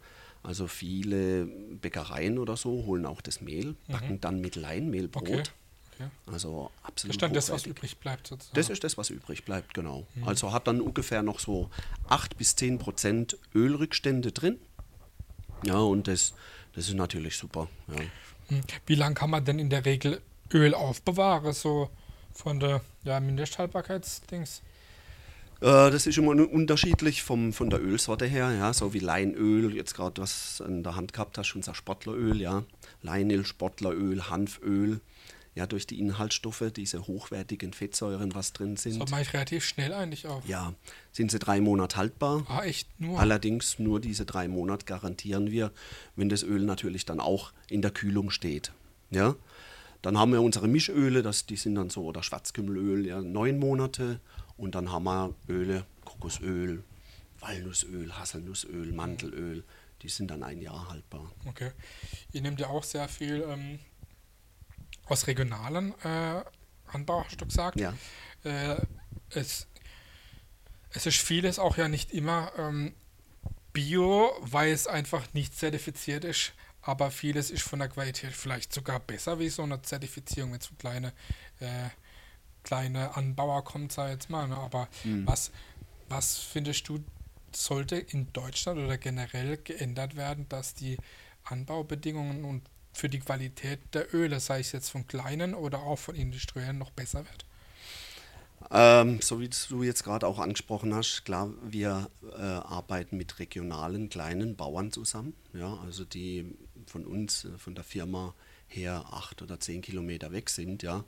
Also 0.41 0.67
viele 0.67 1.45
Bäckereien 1.45 2.39
oder 2.39 2.55
so 2.55 2.85
holen 2.85 3.05
auch 3.05 3.19
das 3.19 3.41
Mehl, 3.41 3.75
backen 3.89 4.13
mhm. 4.13 4.21
dann 4.21 4.39
mit 4.39 4.55
Leinmehlbrot. 4.55 5.27
Okay. 5.27 5.43
Okay. 5.99 6.09
Also 6.27 6.71
absolut. 6.81 7.09
Das 7.09 7.15
ist 7.15 7.21
dann 7.21 7.33
das, 7.33 7.49
was 7.51 7.65
übrig 7.65 7.97
bleibt 7.97 8.27
sozusagen. 8.27 8.55
Das 8.55 8.69
ist 8.69 8.83
das, 8.83 8.97
was 8.97 9.09
übrig 9.09 9.43
bleibt, 9.43 9.73
genau. 9.73 10.07
Mhm. 10.15 10.23
Also 10.23 10.53
hat 10.53 10.67
dann 10.67 10.79
ungefähr 10.79 11.23
noch 11.23 11.39
so 11.39 11.69
8 12.07 12.37
bis 12.37 12.55
10 12.55 12.77
Prozent 12.77 13.37
Ölrückstände 13.53 14.31
drin. 14.31 14.59
Ja, 15.63 15.77
und 15.77 16.07
das, 16.07 16.33
das 16.73 16.87
ist 16.87 16.95
natürlich 16.95 17.37
super. 17.37 17.67
Ja. 17.87 17.99
Hm. 18.49 18.61
Wie 18.85 18.95
lange 18.95 19.15
kann 19.15 19.29
man 19.29 19.45
denn 19.45 19.59
in 19.59 19.69
der 19.69 19.85
Regel 19.85 20.21
Öl 20.53 20.73
aufbewahren, 20.73 21.53
so 21.53 21.89
von 22.33 22.59
der 22.59 22.81
ja, 23.03 23.19
Mindesthaltbarkeitsdings? 23.19 24.61
Äh, 25.61 25.91
das 25.91 26.07
ist 26.07 26.17
immer 26.17 26.31
unterschiedlich 26.31 27.21
vom, 27.21 27.53
von 27.53 27.69
der 27.69 27.81
Ölsorte 27.81 28.25
her, 28.25 28.51
ja, 28.51 28.73
so 28.73 28.93
wie 28.93 28.99
Leinöl, 28.99 29.75
jetzt 29.75 29.93
gerade 29.93 30.21
was 30.21 30.63
in 30.65 30.83
der 30.83 30.95
Hand 30.95 31.13
gehabt 31.13 31.37
hast, 31.37 31.53
unser 31.55 31.75
Sportleröl, 31.75 32.41
ja. 32.41 32.63
Leinöl, 33.01 33.45
Sportleröl, 33.45 34.29
Hanföl, 34.29 35.01
ja, 35.55 35.65
durch 35.67 35.87
die 35.87 35.99
Inhaltsstoffe, 35.99 36.71
diese 36.75 37.07
hochwertigen 37.07 37.73
Fettsäuren, 37.73 38.33
was 38.35 38.53
drin 38.53 38.77
sind. 38.77 39.01
Das 39.01 39.09
mache 39.09 39.23
ich 39.23 39.33
relativ 39.33 39.65
schnell 39.65 39.93
eigentlich 39.93 40.27
auch. 40.27 40.45
Ja, 40.45 40.73
sind 41.11 41.31
sie 41.31 41.39
drei 41.39 41.59
Monate 41.59 41.97
haltbar. 41.97 42.45
Ah, 42.47 42.63
echt 42.63 42.87
nur? 42.99 43.19
Allerdings 43.19 43.79
nur 43.79 43.99
diese 43.99 44.25
drei 44.25 44.47
Monate 44.47 44.85
garantieren 44.85 45.51
wir, 45.51 45.71
wenn 46.15 46.29
das 46.29 46.43
Öl 46.43 46.63
natürlich 46.63 47.05
dann 47.05 47.19
auch 47.19 47.51
in 47.69 47.81
der 47.81 47.91
Kühlung 47.91 48.29
steht. 48.29 48.71
Ja, 49.09 49.35
dann 50.01 50.17
haben 50.17 50.31
wir 50.31 50.41
unsere 50.41 50.67
Mischöle, 50.67 51.23
das, 51.23 51.45
die 51.45 51.57
sind 51.57 51.75
dann 51.75 51.89
so, 51.89 52.05
oder 52.05 52.23
Schwarzkümmelöl, 52.23 53.05
ja, 53.05 53.21
neun 53.21 53.59
Monate. 53.59 54.19
Und 54.55 54.75
dann 54.75 54.91
haben 54.91 55.05
wir 55.05 55.33
Öle, 55.47 55.85
Kokosöl, 56.05 56.83
Walnussöl, 57.39 58.17
Haselnussöl, 58.17 58.91
Mandelöl. 58.91 59.63
Die 60.01 60.09
sind 60.09 60.31
dann 60.31 60.43
ein 60.43 60.61
Jahr 60.61 60.89
haltbar. 60.89 61.31
Okay. 61.45 61.71
Ihr 62.31 62.41
nehmt 62.41 62.59
ja 62.59 62.67
auch 62.67 62.83
sehr 62.83 63.09
viel 63.09 63.43
ähm, 63.49 63.79
aus 65.09 65.27
regionalen 65.27 65.93
äh, 66.03 66.43
Anbau, 66.87 67.23
hast 67.25 67.39
du 67.41 67.45
gesagt. 67.45 67.79
Ja. 67.79 67.93
Äh, 68.43 68.77
es, 69.31 69.67
es 70.91 71.05
ist 71.05 71.17
vieles 71.17 71.59
auch 71.59 71.77
ja 71.77 71.87
nicht 71.87 72.11
immer 72.11 72.51
ähm, 72.57 72.93
Bio, 73.73 74.31
weil 74.41 74.71
es 74.71 74.87
einfach 74.87 75.33
nicht 75.33 75.57
zertifiziert 75.57 76.23
ist, 76.23 76.53
aber 76.81 77.11
vieles 77.11 77.51
ist 77.51 77.63
von 77.63 77.79
der 77.79 77.89
Qualität 77.89 78.31
vielleicht 78.31 78.73
sogar 78.73 78.99
besser 78.99 79.39
wie 79.39 79.49
so 79.49 79.63
eine 79.63 79.81
Zertifizierung, 79.81 80.53
wenn 80.53 80.61
so 80.61 80.73
kleine 80.77 81.13
äh, 81.59 81.89
kleine 82.63 83.15
Anbauer 83.15 83.63
kommt, 83.63 83.91
sag 83.91 84.11
jetzt 84.11 84.29
mal. 84.29 84.47
Ne? 84.47 84.57
Aber 84.57 84.87
mhm. 85.03 85.27
was, 85.27 85.51
was 86.07 86.37
findest 86.37 86.87
du, 86.87 86.99
sollte 87.51 87.97
in 87.97 88.31
Deutschland 88.31 88.79
oder 88.79 88.97
generell 88.97 89.57
geändert 89.57 90.15
werden, 90.15 90.47
dass 90.49 90.75
die 90.75 90.97
Anbaubedingungen 91.43 92.45
und 92.45 92.61
für 92.99 93.09
die 93.09 93.19
Qualität 93.19 93.79
der 93.93 94.13
Öle, 94.13 94.39
sei 94.39 94.59
es 94.59 94.71
jetzt 94.71 94.89
von 94.89 95.07
kleinen 95.07 95.53
oder 95.53 95.79
auch 95.79 95.97
von 95.97 96.15
industriellen, 96.15 96.77
noch 96.77 96.91
besser 96.91 97.19
wird? 97.19 97.45
Ähm, 98.71 99.21
so 99.21 99.39
wie 99.39 99.49
du 99.69 99.83
jetzt 99.83 100.03
gerade 100.03 100.27
auch 100.27 100.37
angesprochen 100.37 100.93
hast, 100.93 101.23
klar, 101.23 101.51
wir 101.63 102.09
äh, 102.37 102.41
arbeiten 102.41 103.17
mit 103.17 103.39
regionalen 103.39 104.09
kleinen 104.09 104.55
Bauern 104.55 104.91
zusammen, 104.91 105.33
ja, 105.53 105.79
also 105.85 106.03
die 106.03 106.53
von 106.85 107.05
uns, 107.05 107.45
äh, 107.45 107.57
von 107.57 107.73
der 107.73 107.83
Firma 107.83 108.35
her 108.67 109.05
acht 109.11 109.41
oder 109.41 109.59
zehn 109.59 109.81
Kilometer 109.81 110.31
weg 110.31 110.49
sind, 110.49 110.83
ja, 110.83 111.03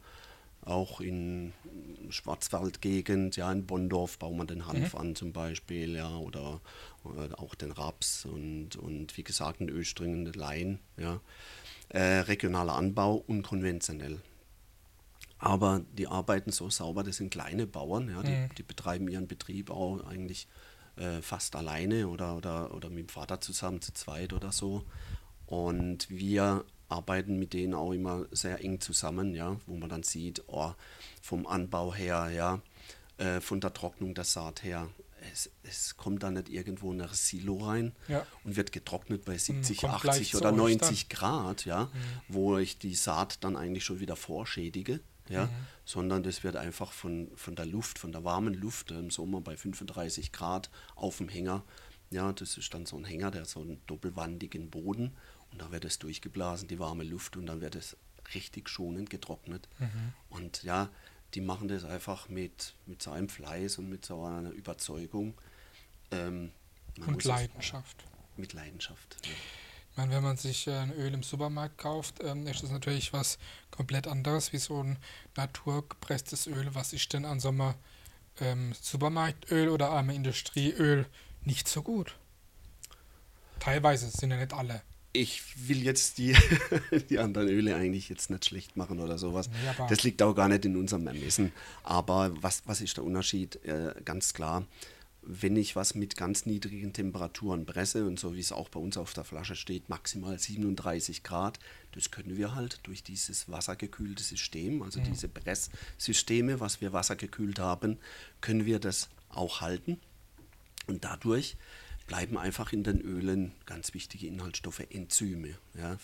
auch 0.63 1.01
in 1.01 1.53
Schwarzwaldgegend, 2.10 3.36
ja, 3.36 3.51
in 3.51 3.65
Bondorf 3.65 4.17
bauen 4.17 4.38
wir 4.38 4.45
den 4.45 4.65
Hanf 4.65 4.93
mhm. 4.93 5.00
an 5.00 5.15
zum 5.15 5.33
Beispiel, 5.33 5.95
ja, 5.95 6.15
oder, 6.15 6.62
oder, 7.03 7.39
auch 7.39 7.53
den 7.53 7.71
Raps 7.71 8.25
und, 8.25 8.75
und 8.77 9.17
wie 9.17 9.24
gesagt 9.24 9.60
in 9.60 9.69
Östringen 9.69 10.25
den 10.25 10.33
Lein, 10.33 10.79
ja. 10.98 11.19
Äh, 11.93 12.19
regionaler 12.21 12.75
Anbau 12.75 13.15
unkonventionell. 13.27 14.21
Aber 15.39 15.81
die 15.98 16.07
arbeiten 16.07 16.51
so 16.51 16.69
sauber, 16.69 17.03
das 17.03 17.17
sind 17.17 17.31
kleine 17.31 17.67
Bauern, 17.67 18.10
ja, 18.10 18.24
die, 18.24 18.31
mhm. 18.31 18.55
die 18.57 18.63
betreiben 18.63 19.10
ihren 19.10 19.27
Betrieb 19.27 19.69
auch 19.71 20.00
eigentlich 20.05 20.48
äh, 20.95 21.21
fast 21.21 21.55
alleine 21.55 22.07
oder, 22.07 22.38
oder, 22.38 22.74
oder 22.74 22.89
mit 22.89 23.00
dem 23.00 23.10
Vater 23.10 23.41
zusammen 23.41 23.81
zu 23.81 23.93
zweit 23.93 24.31
oder 24.31 24.53
so. 24.53 24.86
Und 25.48 26.10
wir 26.10 26.63
arbeiten 26.88 27.38
mit 27.38 27.51
denen 27.53 27.74
auch 27.74 27.91
immer 27.91 28.25
sehr 28.31 28.63
eng 28.63 28.79
zusammen, 28.79 29.36
ja, 29.36 29.57
wo 29.65 29.75
man 29.75 29.89
dann 29.89 30.03
sieht, 30.03 30.43
oh, 30.48 30.74
vom 31.21 31.45
Anbau 31.45 31.93
her, 31.93 32.29
ja, 32.33 32.62
äh, 33.17 33.41
von 33.41 33.60
der 33.60 33.74
Trocknung 33.74 34.13
der 34.13 34.24
Saat 34.24 34.63
her, 34.63 34.88
es, 35.32 35.51
es, 35.63 35.98
kommt 35.98 36.24
da 36.24 36.32
nicht 36.32 36.50
irgendwo 36.50 36.92
in 36.92 37.01
ein 37.01 37.10
Silo 37.13 37.58
rein 37.58 37.94
ja. 38.08 38.25
und 38.44 38.56
wird 38.56 38.72
getrocknet 38.72 39.25
bei 39.25 39.38
70, 39.38 39.84
hm, 39.84 39.90
80 39.90 40.36
oder 40.36 40.51
90 40.51 41.10
Grad, 41.10 41.66
ja, 41.66 41.86
mhm. 41.86 41.90
wo 42.28 42.58
ich 42.58 42.78
die 42.78 42.96
Saat 42.96 43.44
dann 43.44 43.56
eigentlich 43.56 43.86
schon 43.86 44.00
wieder 44.00 44.16
vorschädige, 44.16 45.00
ja, 45.30 45.46
mhm. 45.46 45.50
sondern 45.86 46.24
das 46.24 46.44
wird 46.44 46.56
einfach 46.56 46.92
von, 46.92 47.30
von 47.36 47.56
der 47.56 47.66
Luft, 47.66 48.00
von 48.00 48.12
der 48.12 48.24
warmen 48.24 48.54
Luft 48.54 48.92
im 48.92 49.12
Sommer 49.12 49.42
bei 49.42 49.56
35 49.56 50.32
Grad 50.32 50.70
auf 50.96 51.18
dem 51.18 51.30
Hänger, 51.30 51.63
ja, 52.10 52.34
das 52.34 52.58
ist 52.58 52.74
dann 52.74 52.86
so 52.86 52.98
ein 52.98 53.06
Hänger, 53.06 53.32
der 53.32 53.42
hat 53.42 53.50
so 53.50 53.62
einen 53.62 53.82
doppelwandigen 53.88 54.70
Boden 54.70 55.16
und 55.51 55.62
da 55.62 55.72
wird 55.72 55.86
es 55.86 56.00
durchgeblasen, 56.00 56.68
die 56.68 56.80
warme 56.80 57.04
Luft, 57.04 57.38
und 57.38 57.46
dann 57.46 57.62
wird 57.62 57.75
es 57.75 57.98
richtig 58.34 58.70
schonend 58.70 59.10
getrocknet. 59.10 59.68
Mhm. 59.80 60.13
Und 60.30 60.63
ja, 60.63 60.90
die 61.34 61.42
machen 61.42 61.68
das 61.68 61.84
einfach 61.84 62.30
mit, 62.30 62.74
mit 62.86 63.02
so 63.02 63.12
einem 63.12 63.30
Fleiß 63.30 63.78
und 63.78 63.90
mit 63.90 64.06
so 64.06 64.24
einer 64.24 64.52
Überzeugung. 64.52 65.34
Ähm, 66.12 66.52
und 67.06 67.24
Leidenschaft. 67.24 68.04
Mit 68.38 68.54
Leidenschaft. 68.54 69.18
Ja. 69.24 69.32
Ich 69.92 69.98
meine, 69.98 70.14
wenn 70.14 70.24
man 70.24 70.38
sich 70.38 70.68
äh, 70.68 70.78
ein 70.78 70.94
Öl 70.94 71.14
im 71.14 71.24
Supermarkt 71.24 71.78
kauft, 71.78 72.24
ähm, 72.24 72.48
ist 72.48 72.64
das 72.64 72.72
natürlich 72.72 73.12
was 73.12 73.38
komplett 73.72 74.08
anderes 74.08 74.54
wie 74.54 74.58
so 74.58 74.82
ein 74.82 74.98
naturgepresstes 75.36 76.48
Öl. 76.48 76.74
Was 76.74 76.94
ist 76.94 77.12
denn 77.12 77.26
an 77.26 77.42
so 77.42 77.50
einem 77.50 77.74
ähm, 78.40 78.74
Supermarktöl 78.80 79.68
oder 79.68 79.92
einem 79.92 80.12
Industrieöl 80.12 81.06
nicht 81.44 81.68
so 81.68 81.84
gut? 81.84 82.16
Teilweise 83.60 84.10
sind 84.10 84.32
ja 84.32 84.38
nicht 84.38 84.54
alle 84.54 84.82
ich 85.13 85.68
will 85.68 85.84
jetzt 85.84 86.18
die, 86.18 86.36
die 87.10 87.20
anderen 87.20 87.50
Öle 87.50 87.75
eigentlich 87.75 88.10
jetzt 88.10 88.30
nicht 88.30 88.46
schlecht 88.46 88.77
machen 88.77 89.00
oder 89.00 89.18
sowas. 89.18 89.50
Ja, 89.65 89.88
das 89.88 90.03
liegt 90.03 90.22
auch 90.22 90.34
gar 90.34 90.48
nicht 90.48 90.65
in 90.65 90.77
unserem 90.77 91.08
Ermessen. 91.08 91.51
Aber 91.84 92.32
was, 92.41 92.63
was 92.65 92.82
ist 92.82 92.98
der 92.98 93.03
Unterschied? 93.03 93.63
Äh, 93.65 93.94
ganz 94.06 94.34
klar, 94.34 94.65
wenn 95.24 95.56
ich 95.56 95.75
was 95.75 95.94
mit 95.94 96.18
ganz 96.18 96.46
niedrigen 96.46 96.94
Temperaturen 96.94 97.65
presse 97.65 98.08
und 98.08 98.20
so 98.20 98.36
wie 98.36 98.39
es 98.39 98.51
auch 98.51 98.70
bei 98.70 98.80
uns 98.80 98.98
auf 98.98 99.13
der 99.13 99.24
Flasche 99.24 99.56
steht, 99.56 99.88
maximal 99.88 100.39
37 100.39 101.24
Grad, 101.24 101.60
das 101.91 102.10
können 102.10 102.38
wir 102.38 102.56
halt 102.56 102.80
durch 102.84 103.03
dieses 103.03 103.50
wassergekühlte 103.50 104.24
System, 104.24 104.82
also 104.82 105.00
mhm. 105.00 105.06
diese 105.06 105.27
Presssysteme, 105.27 106.60
was 106.60 106.82
wir 106.82 106.94
wassergekühlt 106.94 107.60
haben, 107.60 107.98
können 108.39 108.65
wir 108.65 108.80
das 108.80 109.10
auch 109.30 109.62
halten. 109.62 110.00
Und 110.88 111.03
dadurch 111.03 111.56
bleiben 112.12 112.38
einfach 112.38 112.74
in 112.74 112.84
den 112.84 113.00
Ölen 113.00 113.53
ganz 113.65 113.94
wichtige 113.94 114.27
Inhaltsstoffe, 114.27 114.82
Enzyme, 114.89 115.56
ja, 115.75 115.98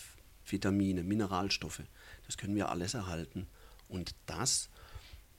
Vitamine, 0.46 1.02
Mineralstoffe. 1.02 1.82
Das 2.24 2.38
können 2.38 2.56
wir 2.56 2.70
alles 2.70 2.94
erhalten. 2.94 3.46
Und 3.90 4.14
das, 4.24 4.70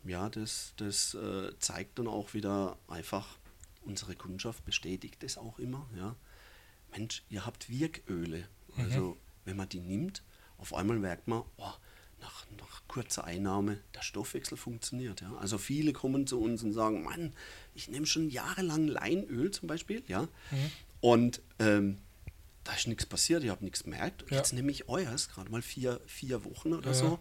ja, 0.03 0.29
das, 0.29 0.73
das 0.77 1.15
äh, 1.15 1.57
zeigt 1.57 1.97
dann 1.97 2.07
auch 2.07 2.35
wieder 2.35 2.77
einfach, 2.88 3.39
unsere 3.81 4.13
Kundschaft 4.13 4.63
bestätigt 4.63 5.23
es 5.23 5.39
auch 5.39 5.57
immer. 5.57 5.89
Ja. 5.97 6.15
Mensch, 6.91 7.23
ihr 7.31 7.47
habt 7.47 7.67
Wirköle. 7.71 8.47
Mhm. 8.75 8.83
Also 8.83 9.17
wenn 9.45 9.57
man 9.57 9.69
die 9.69 9.79
nimmt, 9.79 10.21
auf 10.59 10.75
einmal 10.75 10.99
merkt 10.99 11.27
man, 11.27 11.45
oh, 11.57 11.73
nach, 12.21 12.45
nach 12.57 12.81
kurzer 12.88 13.23
Einnahme 13.23 13.79
der 13.95 14.01
Stoffwechsel 14.01 14.57
funktioniert. 14.57 15.21
Ja. 15.21 15.35
Also 15.38 15.57
viele 15.57 15.93
kommen 15.93 16.27
zu 16.27 16.41
uns 16.41 16.63
und 16.63 16.73
sagen, 16.73 17.03
Mann, 17.03 17.33
ich 17.75 17.88
nehme 17.89 18.05
schon 18.05 18.29
jahrelang 18.29 18.88
Leinöl 18.88 19.51
zum 19.51 19.67
Beispiel, 19.67 20.03
ja, 20.07 20.23
mhm. 20.23 20.71
und 21.01 21.41
ähm, 21.59 21.97
da 22.63 22.73
ist 22.73 22.88
nichts 22.88 23.05
passiert, 23.05 23.43
ich 23.43 23.49
habe 23.49 23.63
nichts 23.63 23.83
gemerkt. 23.83 24.29
Ja. 24.29 24.38
Jetzt 24.38 24.53
nehme 24.53 24.71
ich 24.71 24.89
euers, 24.89 25.29
gerade 25.29 25.49
mal 25.49 25.61
vier, 25.61 25.99
vier 26.05 26.45
Wochen 26.45 26.73
oder 26.73 26.89
ja. 26.89 26.93
so. 26.93 27.19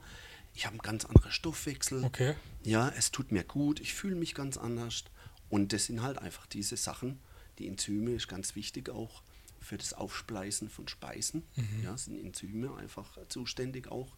Ich 0.55 0.67
habe 0.67 0.75
einen 0.75 0.83
ganz 0.83 1.05
anderen 1.05 1.33
Stoffwechsel. 1.33 2.05
Okay. 2.05 2.35
Ja, 2.64 2.93
es 2.97 3.12
tut 3.12 3.33
mir 3.33 3.45
gut, 3.45 3.81
ich 3.81 3.95
fühle 3.95 4.17
mich 4.17 4.35
ganz 4.35 4.57
anders. 4.59 5.05
Und 5.49 5.73
das 5.73 5.87
sind 5.87 6.02
halt 6.02 6.19
einfach 6.19 6.47
diese 6.47 6.76
Sachen. 6.76 7.19
Die 7.59 7.67
Enzyme 7.67 8.11
ist 8.11 8.28
ganz 8.28 8.57
wichtig 8.57 8.90
auch 8.90 9.23
für 9.61 9.78
das 9.78 9.95
Aufspleißen 9.95 10.69
von 10.69 10.88
Speisen. 10.88 11.45
Mhm. 11.57 11.85
Ja, 11.85 11.97
sind 11.97 12.19
Enzyme 12.19 12.76
einfach 12.76 13.17
zuständig 13.28 13.88
auch 13.88 14.17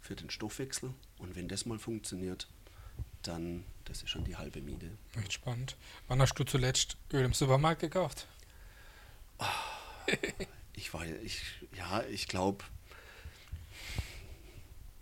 für 0.00 0.16
den 0.16 0.30
Stoffwechsel. 0.30 0.92
Und 1.18 1.34
wenn 1.36 1.48
das 1.48 1.66
mal 1.66 1.78
funktioniert, 1.78 2.48
dann 3.22 3.64
das 3.84 4.02
ist 4.02 4.10
schon 4.10 4.24
die 4.24 4.36
halbe 4.36 4.60
Miete. 4.60 4.90
Echt 5.18 5.32
spannend. 5.32 5.76
Wann 6.08 6.20
hast 6.20 6.34
du 6.34 6.44
zuletzt 6.44 6.96
Öl 7.12 7.24
im 7.24 7.32
Supermarkt 7.32 7.80
gekauft? 7.80 8.26
Oh, 9.38 9.44
ich 10.74 10.92
weiß, 10.92 11.10
ich, 11.22 11.42
ja, 11.76 12.02
ich 12.04 12.28
glaube, 12.28 12.64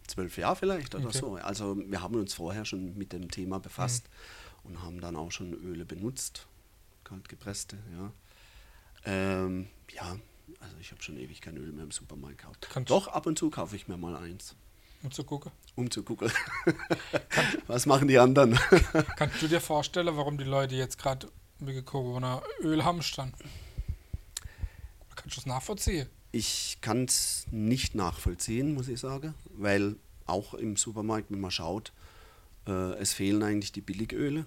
zwölf 0.07 0.37
Jahre 0.39 0.57
vielleicht 0.57 0.95
oder 0.95 1.09
Okay. 1.09 1.19
so. 1.19 1.35
Also 1.37 1.77
wir 1.77 2.01
haben 2.01 2.15
uns 2.15 2.35
vorher 2.35 2.65
schon 2.65 2.97
mit 2.97 3.13
dem 3.13 3.31
Thema 3.31 3.59
befasst 3.59 4.09
und 4.63 4.83
haben 4.83 5.01
dann 5.01 5.17
auch 5.17 5.33
schon 5.33 5.53
Öle 5.53 5.85
benutzt, 5.85 6.47
kaltgepresste, 7.05 7.79
ja. 7.93 8.13
Ähm, 9.05 9.69
ja, 9.93 10.19
also 10.61 10.77
ich 10.81 10.91
habe 10.93 11.03
schon 11.03 11.17
ewig 11.19 11.41
kein 11.41 11.57
Öl 11.57 11.73
mehr 11.73 11.85
im 11.85 11.91
Supermarkt 11.93 12.39
gekauft. 12.39 12.69
Kannst- 12.71 12.91
Doch, 12.91 13.09
ab 13.09 13.27
und 13.27 13.39
zu 13.39 13.51
kaufe 13.51 13.77
ich 13.77 13.89
mir 13.89 13.97
mal 13.97 14.17
eins, 14.17 14.55
Um 15.03 15.11
zu 15.11 15.25
gucken. 15.25 15.53
um 15.77 15.91
zu 15.91 16.03
gucken. 16.03 16.31
Was 17.67 17.87
machen 17.87 18.09
die 18.09 18.19
anderen? 18.19 18.59
Kannst 19.17 19.43
du 19.43 19.49
dir 19.49 19.61
vorstellen, 19.61 20.17
warum 20.17 20.39
die 20.39 20.45
Leute 20.45 20.75
jetzt 20.75 20.99
gerade 20.99 21.29
wegen 21.59 21.85
Corona 21.85 22.43
Öl 22.61 22.85
hamstern? 22.85 23.33
Kannst 25.15 25.37
du 25.37 25.41
das 25.41 25.47
nachvollziehen? 25.47 26.09
Ich 26.33 26.79
kann 26.81 27.05
es 27.05 27.47
nicht 27.51 27.95
nachvollziehen, 27.95 28.75
muss 28.75 28.89
ich 28.89 29.01
sagen, 29.01 29.35
weil 29.53 29.97
auch 30.27 30.55
im 30.55 30.77
Supermarkt, 30.77 31.31
wenn 31.31 31.41
man 31.41 31.51
schaut, 31.51 31.93
äh, 32.67 32.95
es 32.95 33.13
fehlen 33.13 33.43
eigentlich 33.43 33.73
die 33.73 33.81
Billigöle. 33.81 34.47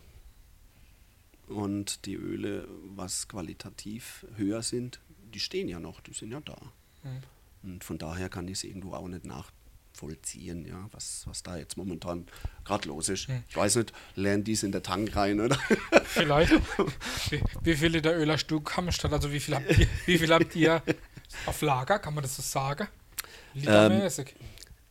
Und 1.48 2.06
die 2.06 2.13
Öle, 2.13 2.68
was 2.96 3.27
qualitativ 3.27 4.25
höher 4.36 4.62
sind, 4.62 5.00
die 5.34 5.39
stehen 5.39 5.68
ja 5.68 5.79
noch, 5.79 6.00
die 6.00 6.13
sind 6.13 6.32
ja 6.32 6.41
da. 6.41 6.58
Mhm. 7.03 7.24
Und 7.63 7.84
von 7.84 7.98
daher 7.98 8.29
kann 8.29 8.48
ich 8.48 8.60
es 8.60 8.63
irgendwo 8.63 8.94
auch 8.94 9.08
nicht 9.08 9.25
nachvollziehen, 10.00 10.65
ja, 10.65 10.88
was, 10.91 11.24
was 11.25 11.44
da 11.44 11.58
jetzt 11.58 11.77
momentan 11.77 12.25
gerade 12.65 12.88
los 12.88 13.10
ist. 13.10 13.27
Ich 13.48 13.56
weiß 13.56 13.75
nicht, 13.77 13.94
lernen 14.15 14.44
die 14.44 14.53
es 14.53 14.63
in 14.63 14.72
der 14.72 14.84
Tank 14.84 15.15
rein, 15.15 15.39
oder? 15.39 15.58
Vielleicht. 16.03 16.53
wie, 17.29 17.41
wie 17.63 17.75
viel 17.75 17.89
Liter 17.89 18.15
Öl 18.15 18.32
hast 18.32 18.48
du 18.48 18.63
hamstert? 18.63 19.13
Also 19.13 19.32
wie 19.32 19.39
viel 19.39 19.56
habt 19.56 19.77
ihr, 19.77 19.88
wie 20.06 20.18
viel 20.18 20.34
habt 20.34 20.56
ihr 20.56 20.82
auf 21.46 21.62
Lager? 21.62 22.00
Kann 22.00 22.13
man 22.13 22.24
das 22.24 22.36
so 22.36 22.41
sagen? 22.41 22.88
Litermäßig. 23.53 24.36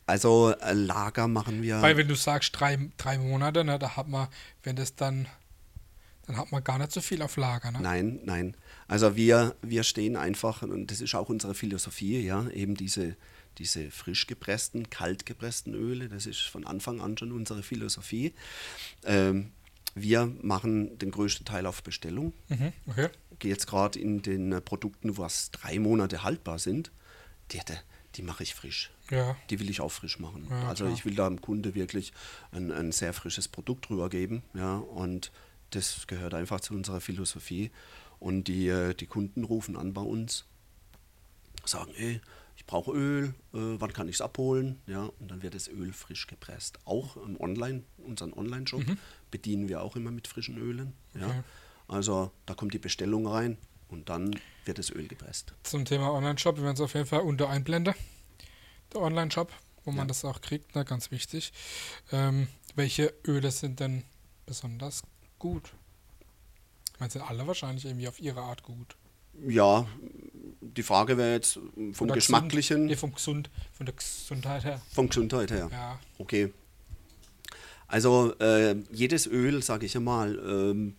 Also 0.05 0.53
äh, 0.61 0.73
Lager 0.73 1.27
machen 1.27 1.61
wir. 1.61 1.81
Weil 1.81 1.97
wenn 1.97 2.07
du 2.07 2.15
sagst 2.15 2.59
drei, 2.59 2.77
drei 2.97 3.17
Monate, 3.17 3.63
ne, 3.63 3.77
da 3.77 3.95
hat 3.95 4.07
man, 4.07 4.27
wenn 4.63 4.75
das 4.75 4.95
dann, 4.95 5.27
dann 6.25 6.37
hat 6.37 6.51
man 6.51 6.63
gar 6.63 6.79
nicht 6.79 6.91
so 6.91 7.01
viel 7.01 7.21
auf 7.21 7.37
Lager. 7.37 7.71
Ne? 7.71 7.79
Nein, 7.81 8.19
nein. 8.23 8.57
Also 8.87 9.15
wir, 9.15 9.55
wir 9.61 9.83
stehen 9.83 10.15
einfach, 10.15 10.63
und 10.63 10.89
das 10.89 10.99
ist 10.99 11.13
auch 11.13 11.29
unsere 11.29 11.53
Philosophie, 11.53 12.19
ja, 12.25 12.49
eben 12.49 12.73
diese, 12.73 13.15
diese 13.59 13.91
frisch 13.91 14.25
gepressten, 14.25 14.89
kalt 14.89 15.25
gepressten 15.25 15.73
Öle, 15.73 16.09
das 16.09 16.25
ist 16.25 16.41
von 16.41 16.65
Anfang 16.65 17.01
an 17.01 17.17
schon 17.17 17.31
unsere 17.31 17.61
Philosophie. 17.61 18.33
Ähm, 19.03 19.51
wir 19.95 20.31
machen 20.41 20.97
den 20.97 21.11
größten 21.11 21.45
Teil 21.45 21.65
auf 21.65 21.83
Bestellung. 21.83 22.33
Mhm, 22.47 22.73
okay. 22.87 23.09
Gehe 23.39 23.51
jetzt 23.51 23.67
gerade 23.67 23.99
in 23.99 24.21
den 24.21 24.51
äh, 24.51 24.61
Produkten, 24.61 25.17
was 25.17 25.51
drei 25.51 25.79
Monate 25.79 26.23
haltbar 26.23 26.59
sind, 26.59 26.91
die, 27.51 27.59
die, 28.15 28.21
mache 28.21 28.43
ich 28.43 28.55
frisch. 28.55 28.91
Ja. 29.09 29.35
Die 29.49 29.59
will 29.59 29.69
ich 29.69 29.81
auch 29.81 29.91
frisch 29.91 30.19
machen. 30.19 30.47
Ja, 30.49 30.69
also 30.69 30.85
klar. 30.85 30.95
ich 30.95 31.05
will 31.05 31.15
da 31.15 31.27
dem 31.27 31.41
Kunde 31.41 31.75
wirklich 31.75 32.13
ein, 32.51 32.71
ein 32.71 32.91
sehr 32.91 33.13
frisches 33.13 33.47
Produkt 33.47 33.89
rübergeben. 33.89 34.43
Ja, 34.53 34.77
und 34.77 35.31
das 35.71 36.07
gehört 36.07 36.33
einfach 36.33 36.61
zu 36.61 36.73
unserer 36.73 37.01
Philosophie. 37.01 37.71
Und 38.19 38.45
die, 38.45 38.67
äh, 38.67 38.93
die 38.93 39.07
Kunden 39.07 39.43
rufen 39.43 39.75
an 39.75 39.93
bei 39.93 40.01
uns, 40.01 40.45
sagen, 41.65 41.93
ey, 41.95 42.21
brauche 42.69 42.91
Öl, 42.91 43.33
äh, 43.53 43.57
wann 43.79 43.91
kann 43.93 44.07
ich 44.07 44.17
es 44.17 44.21
abholen? 44.21 44.79
Ja, 44.85 45.09
und 45.19 45.31
dann 45.31 45.41
wird 45.41 45.55
das 45.55 45.67
Öl 45.67 45.91
frisch 45.91 46.27
gepresst. 46.27 46.77
Auch 46.85 47.17
im 47.17 47.35
Online, 47.41 47.81
unseren 47.97 48.31
Online-Shop 48.31 48.83
bedienen 49.31 49.67
wir 49.69 49.81
auch 49.81 49.95
immer 49.95 50.11
mit 50.11 50.27
frischen 50.27 50.55
Ölen. 50.59 50.93
Mhm. 51.13 51.23
Okay. 51.23 51.33
Ja. 51.33 51.43
Also 51.87 52.31
da 52.45 52.53
kommt 52.53 52.75
die 52.75 52.79
Bestellung 52.79 53.25
rein 53.25 53.57
und 53.87 54.09
dann 54.09 54.39
wird 54.65 54.77
das 54.77 54.91
Öl 54.91 55.07
gepresst. 55.07 55.55
Zum 55.63 55.83
Thema 55.83 56.11
Online-Shop, 56.13 56.57
wir 56.57 56.63
werden 56.63 56.75
es 56.75 56.81
auf 56.81 56.93
jeden 56.93 57.07
Fall 57.07 57.21
unter 57.21 57.49
einblenden. 57.49 57.95
Der 58.93 59.01
Online-Shop, 59.01 59.51
wo 59.83 59.89
man 59.91 60.01
Ja. 60.01 60.05
das 60.05 60.23
auch 60.23 60.39
kriegt, 60.39 60.75
ne, 60.75 60.85
ganz 60.85 61.09
wichtig. 61.09 61.51
Ähm, 62.11 62.47
welche 62.75 63.11
Öle 63.25 63.49
sind 63.49 63.79
denn 63.79 64.03
besonders 64.45 65.01
gut? 65.39 65.73
Ich 66.93 66.99
meine, 66.99 67.11
sind 67.11 67.23
alle 67.23 67.47
wahrscheinlich 67.47 67.85
irgendwie 67.85 68.07
auf 68.07 68.19
ihre 68.19 68.41
Art 68.41 68.61
gut. 68.61 68.95
Ja, 69.47 69.87
die 70.61 70.83
Frage 70.83 71.17
wäre 71.17 71.33
jetzt 71.33 71.53
vom 71.93 72.07
Oder 72.07 72.15
Geschmacklichen, 72.15 72.75
Gesund, 72.77 72.85
nee, 72.87 72.95
vom 72.95 73.13
Gesund, 73.13 73.49
von 73.73 73.85
der 73.85 73.95
Gesundheit 73.95 74.63
her. 74.63 74.81
von 74.91 75.07
Gesundheit 75.07 75.51
her. 75.51 75.69
Ja. 75.71 75.99
Okay. 76.17 76.53
Also 77.87 78.35
äh, 78.39 78.75
jedes 78.91 79.25
Öl, 79.25 79.63
sage 79.63 79.85
ich 79.85 79.95
einmal, 79.95 80.37
ähm, 80.37 80.95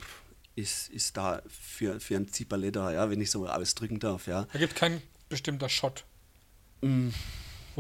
ist, 0.57 0.89
ist 0.91 1.17
da 1.17 1.43
für, 1.49 2.01
für 2.01 2.17
ein 2.17 2.27
da, 2.73 2.93
ja, 2.93 3.09
wenn 3.11 3.21
ich 3.21 3.31
so 3.31 3.47
ausdrücken 3.47 4.01
darf. 4.01 4.27
Ja. 4.27 4.47
Da 4.53 4.59
gibt 4.59 4.75
kein 4.77 5.01
bestimmter 5.29 5.69
Shot, 5.69 6.05
Mm, 6.83 7.11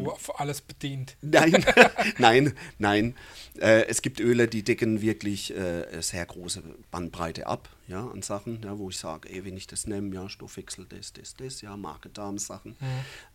wo 0.05 0.15
für 0.17 0.39
alles 0.39 0.61
bedient. 0.61 1.17
Nein, 1.23 1.65
nein, 2.19 2.55
nein. 2.79 3.15
Äh, 3.61 3.87
es 3.87 4.03
gibt 4.03 4.21
Öle, 4.21 4.49
die 4.49 4.63
decken 4.63 5.01
wirklich 5.03 5.55
äh, 5.57 6.01
sehr 6.01 6.25
große 6.27 6.63
Bandbreite 6.91 7.47
ab, 7.47 7.69
ja, 7.89 8.07
an 8.07 8.23
Sachen, 8.23 8.63
ja, 8.63 8.79
wo 8.79 8.91
ich 8.91 8.97
sage, 8.99 9.29
ey, 9.29 9.45
wenn 9.45 9.57
ich 9.57 9.67
das 9.67 9.87
nehme, 9.87 10.15
ja, 10.15 10.29
Stoffwechsel, 10.29 10.87
das, 10.89 11.13
das, 11.13 11.35
das, 11.35 11.61
ja, 11.61 11.77
Magen-Darm-Sachen. 11.77 12.77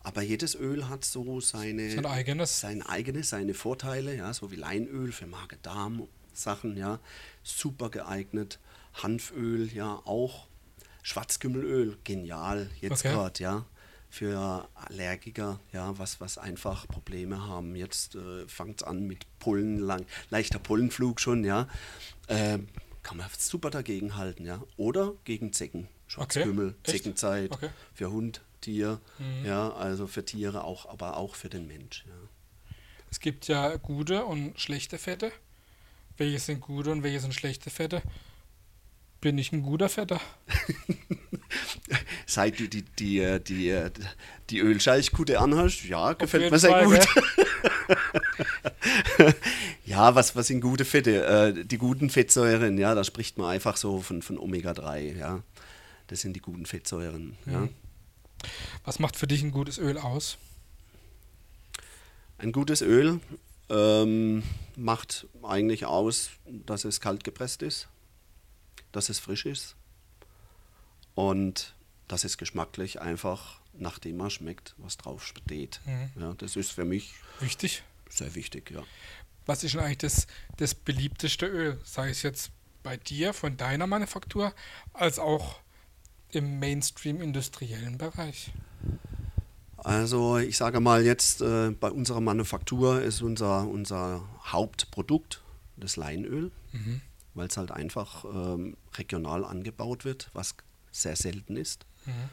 Aber 0.03 0.21
jedes 0.21 0.55
Öl 0.55 0.87
hat 0.89 1.05
so 1.05 1.39
seine, 1.41 1.91
Sein 1.91 2.05
eigenes. 2.05 2.59
sein 2.59 2.81
eigenes, 2.81 3.29
seine 3.29 3.53
Vorteile, 3.53 4.15
ja, 4.15 4.33
so 4.33 4.51
wie 4.51 4.55
Leinöl 4.55 5.11
für 5.11 5.27
Magen-Darm-Sachen, 5.27 6.77
ja, 6.77 6.99
super 7.43 7.89
geeignet. 7.89 8.59
Hanföl, 8.93 9.71
ja, 9.73 10.01
auch. 10.05 10.47
Schwarzkümmelöl, 11.03 11.97
genial, 12.03 12.69
jetzt 12.81 13.05
Okay. 13.05 13.13
gerade, 13.13 13.43
ja. 13.43 13.65
Für 14.09 14.69
Allergiker, 14.75 15.59
ja, 15.73 15.97
was, 15.97 16.21
was 16.21 16.37
einfach 16.37 16.87
Probleme 16.87 17.45
haben. 17.47 17.75
Jetzt 17.75 18.15
äh, 18.15 18.47
fängt 18.47 18.81
es 18.81 18.87
an 18.87 19.05
mit 19.07 19.25
Pollen, 19.39 19.79
lang, 19.79 20.05
leichter 20.29 20.59
Pollenflug 20.59 21.19
schon, 21.19 21.43
ja. 21.43 21.67
Ähm, 22.29 22.67
kann 23.03 23.17
man 23.17 23.27
super 23.37 23.69
dagegen 23.69 24.15
halten, 24.15 24.45
ja. 24.45 24.63
Oder 24.77 25.13
gegen 25.25 25.51
Zecken. 25.53 25.89
Schwarzkümmel, 26.07 26.75
Echt? 26.83 26.97
Zeckenzeit, 26.97 27.51
Okay. 27.51 27.69
für 27.93 28.09
Hund, 28.11 28.41
Tier, 28.61 28.99
Mhm. 29.19 29.45
ja, 29.45 29.71
also 29.73 30.07
für 30.07 30.23
Tiere 30.23 30.63
auch, 30.63 30.87
aber 30.87 31.17
auch 31.17 31.35
für 31.35 31.49
den 31.49 31.67
Mensch, 31.67 32.05
ja. 32.07 32.13
Es 33.11 33.19
gibt 33.19 33.47
ja 33.47 33.75
gute 33.77 34.25
und 34.25 34.59
schlechte 34.59 34.97
Fette. 34.97 35.31
Welche 36.17 36.39
sind 36.39 36.61
gute 36.61 36.91
und 36.91 37.03
welche 37.03 37.19
sind 37.19 37.33
schlechte 37.33 37.69
Fette? 37.69 38.01
Bin 39.21 39.37
ich 39.37 39.51
ein 39.51 39.61
guter 39.61 39.89
Fetter? 39.89 40.19
Seit 42.25 42.59
du 42.59 42.67
die, 42.67 42.81
die, 42.83 43.19
äh, 43.19 43.39
die, 43.39 43.69
äh, 43.69 43.91
die 44.49 44.59
Ölscheichkutte 44.59 45.39
anhast, 45.39 45.85
ja, 45.85 46.13
gefällt 46.13 46.51
mir 46.51 46.59
sehr 46.59 46.71
Fall, 46.71 46.85
gut. 46.85 47.07
ja, 49.85 50.15
was, 50.15 50.35
was 50.35 50.47
sind 50.47 50.61
gute 50.61 50.85
Fette? 50.85 51.25
Äh, 51.25 51.65
die 51.65 51.77
guten 51.77 52.09
Fettsäuren, 52.09 52.77
ja, 52.77 52.95
da 52.95 53.03
spricht 53.03 53.37
man 53.37 53.49
einfach 53.49 53.77
so 53.77 54.01
von, 54.01 54.21
von 54.21 54.39
Omega-3, 54.39 55.17
ja. 55.17 55.43
Das 56.07 56.21
sind 56.21 56.33
die 56.35 56.41
guten 56.41 56.65
Fettsäuren, 56.65 57.37
ja. 57.45 57.59
Mhm. 57.59 57.69
Was 58.83 58.99
macht 58.99 59.15
für 59.15 59.27
dich 59.27 59.41
ein 59.43 59.51
gutes 59.51 59.77
Öl 59.77 59.97
aus? 59.97 60.37
Ein 62.37 62.51
gutes 62.51 62.81
Öl 62.81 63.19
ähm, 63.69 64.43
macht 64.75 65.27
eigentlich 65.43 65.85
aus, 65.85 66.31
dass 66.45 66.85
es 66.85 67.01
kalt 67.01 67.23
gepresst 67.23 67.61
ist, 67.61 67.87
dass 68.91 69.09
es 69.09 69.19
frisch 69.19 69.45
ist 69.45 69.75
und 71.15 71.74
dass 72.07 72.23
es 72.23 72.37
geschmacklich 72.37 73.01
einfach, 73.01 73.59
nachdem 73.77 74.17
man 74.17 74.29
schmeckt, 74.29 74.75
was 74.77 74.97
drauf 74.97 75.25
steht. 75.25 75.79
Mhm. 75.85 76.21
Ja, 76.21 76.33
das 76.35 76.55
ist 76.55 76.71
für 76.71 76.85
mich 76.85 77.13
Wichtig. 77.39 77.83
sehr 78.09 78.33
wichtig, 78.35 78.71
ja. 78.71 78.83
Was 79.45 79.63
ist 79.63 79.73
denn 79.75 79.81
eigentlich 79.81 79.97
das, 79.99 80.27
das 80.57 80.73
beliebteste 80.75 81.45
Öl? 81.45 81.79
Sei 81.83 82.09
es 82.09 82.21
jetzt 82.23 82.51
bei 82.83 82.97
dir, 82.97 83.33
von 83.33 83.57
deiner 83.57 83.87
Manufaktur, 83.87 84.53
als 84.93 85.19
auch 85.19 85.59
im 86.31 86.59
Mainstream-industriellen 86.59 87.97
Bereich. 87.97 88.51
Also 89.77 90.37
ich 90.37 90.57
sage 90.57 90.79
mal 90.79 91.03
jetzt, 91.05 91.41
äh, 91.41 91.71
bei 91.71 91.91
unserer 91.91 92.21
Manufaktur 92.21 93.01
ist 93.01 93.21
unser, 93.21 93.67
unser 93.67 94.27
Hauptprodukt 94.45 95.41
das 95.77 95.95
Leinöl, 95.97 96.51
Mhm. 96.71 97.01
weil 97.33 97.47
es 97.47 97.57
halt 97.57 97.71
einfach 97.71 98.25
ähm, 98.25 98.75
regional 98.97 99.45
angebaut 99.45 100.05
wird, 100.05 100.29
was 100.33 100.55
sehr 100.91 101.15
selten 101.15 101.57
ist. 101.57 101.85
Mhm. 102.05 102.29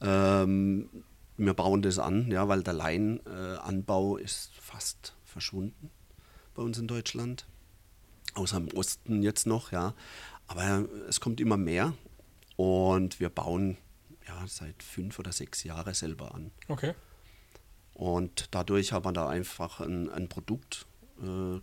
Ähm, 0.00 0.88
wir 1.36 1.54
bauen 1.54 1.82
das 1.82 1.98
an, 1.98 2.30
ja, 2.30 2.48
weil 2.48 2.62
der 2.62 2.74
Leinanbau 2.74 4.16
ist 4.16 4.54
fast 4.60 5.14
verschwunden 5.24 5.90
bei 6.54 6.62
uns 6.62 6.78
in 6.78 6.88
Deutschland. 6.88 7.46
Außer 8.34 8.58
im 8.58 8.68
Osten 8.68 9.22
jetzt 9.22 9.46
noch, 9.46 9.72
ja. 9.72 9.94
Aber 10.46 10.86
es 11.08 11.20
kommt 11.20 11.40
immer 11.40 11.56
mehr 11.56 11.94
und 12.56 13.20
wir 13.20 13.28
bauen 13.28 13.76
ja, 14.26 14.44
seit 14.46 14.82
fünf 14.82 15.18
oder 15.18 15.32
sechs 15.32 15.64
Jahren 15.64 15.94
selber 15.94 16.34
an. 16.34 16.50
Okay. 16.68 16.94
Und 17.94 18.48
dadurch 18.50 18.92
haben 18.92 19.04
wir 19.04 19.12
da 19.12 19.28
einfach 19.28 19.80
ein, 19.80 20.10
ein 20.10 20.28
Produkt, 20.28 20.86
äh, 21.22 21.60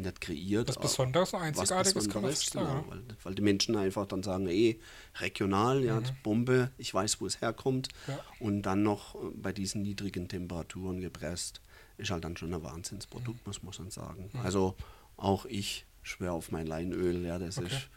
nicht 0.00 0.20
kreiert. 0.20 0.68
Was 0.68 0.78
Besonderes 0.78 1.34
Einzigartiges 1.34 1.94
was 1.94 2.08
kann 2.08 2.22
man 2.22 2.30
Besonderes, 2.30 2.50
genau, 2.50 2.84
weil, 2.88 3.02
weil 3.22 3.34
die 3.34 3.42
Menschen 3.42 3.76
einfach 3.76 4.06
dann 4.06 4.22
sagen, 4.22 4.46
eh, 4.48 4.78
regional, 5.20 5.84
ja, 5.84 6.00
Bombe, 6.22 6.70
ich 6.78 6.92
weiß, 6.92 7.20
wo 7.20 7.26
es 7.26 7.40
herkommt. 7.40 7.88
Ja. 8.06 8.18
Und 8.40 8.62
dann 8.62 8.82
noch 8.82 9.14
äh, 9.14 9.18
bei 9.34 9.52
diesen 9.52 9.82
niedrigen 9.82 10.28
Temperaturen 10.28 11.00
gepresst, 11.00 11.60
ist 11.98 12.10
halt 12.10 12.24
dann 12.24 12.36
schon 12.36 12.52
ein 12.54 12.62
Wahnsinnsprodukt, 12.62 13.46
muss 13.46 13.62
man 13.62 13.72
schon 13.72 13.90
sagen. 13.90 14.30
Also 14.42 14.74
auch 15.16 15.44
ich 15.46 15.84
schwöre 16.02 16.32
auf 16.32 16.50
mein 16.50 16.66
Leinöl, 16.66 17.24
ja, 17.24 17.38
das 17.38 17.58
Okay. 17.58 17.68
ist 17.68 17.88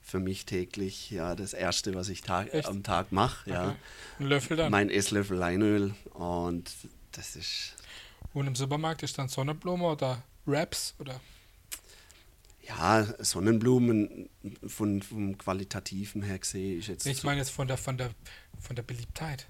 für 0.00 0.18
mich 0.18 0.46
täglich 0.46 1.10
ja 1.12 1.36
das 1.36 1.52
Erste, 1.52 1.94
was 1.94 2.08
ich 2.08 2.22
tag, 2.22 2.52
Echt? 2.52 2.68
am 2.68 2.82
Tag 2.82 3.12
mache. 3.12 3.48
Ja. 3.50 3.68
Okay. 3.68 3.76
Ein 4.18 4.26
Löffel 4.26 4.56
dann. 4.56 4.70
Mein 4.72 4.90
Esslöffel 4.90 5.38
Leinöl 5.38 5.94
und 6.10 6.70
das 7.12 7.36
ist 7.36 7.74
Und 8.34 8.48
im 8.48 8.56
Supermarkt 8.56 9.02
ist 9.04 9.16
dann 9.18 9.28
Sonnenblume 9.28 9.84
oder 9.84 10.22
Wraps 10.44 10.94
oder 10.98 11.20
Ja, 12.68 13.06
Sonnenblumen 13.18 14.28
von, 14.66 15.02
vom 15.02 15.36
Qualitativen 15.36 16.22
her 16.22 16.38
gesehen 16.38 16.78
ist 16.78 16.88
jetzt. 16.88 17.06
ich 17.06 17.24
meine 17.24 17.38
jetzt 17.38 17.50
von 17.50 17.66
der 17.66 17.76
von 17.76 17.96
der 17.98 18.10
von 18.60 18.76
der 18.76 18.82
Beliebtheit. 18.84 19.48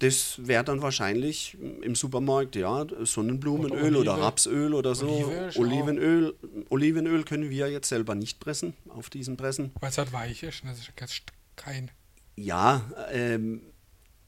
das 0.00 0.38
wäre 0.46 0.64
dann 0.64 0.82
wahrscheinlich 0.82 1.56
im 1.82 1.94
Supermarkt, 1.94 2.56
ja, 2.56 2.84
Sonnenblumenöl 3.04 3.96
Oder 3.96 4.14
oder. 4.14 4.22
Rapsöl 4.22 4.74
oder 4.74 4.94
so. 4.94 5.08
Olive 5.08 5.50
Olivenöl, 5.58 6.34
Olivenöl 6.68 7.24
können 7.24 7.48
wir 7.48 7.70
jetzt 7.70 7.88
selber 7.88 8.14
nicht 8.14 8.38
pressen 8.40 8.74
auf 8.88 9.08
diesen 9.08 9.36
Pressen. 9.38 9.72
Weil 9.80 9.90
es 9.90 9.98
halt 9.98 10.12
weich 10.12 10.42
ist. 10.42 10.62
und 10.62 10.68
Das 10.68 10.78
ist 10.78 10.92
jetzt 11.00 11.22
kein. 11.56 11.90
Ja, 12.36 12.90
ähm, 13.10 13.62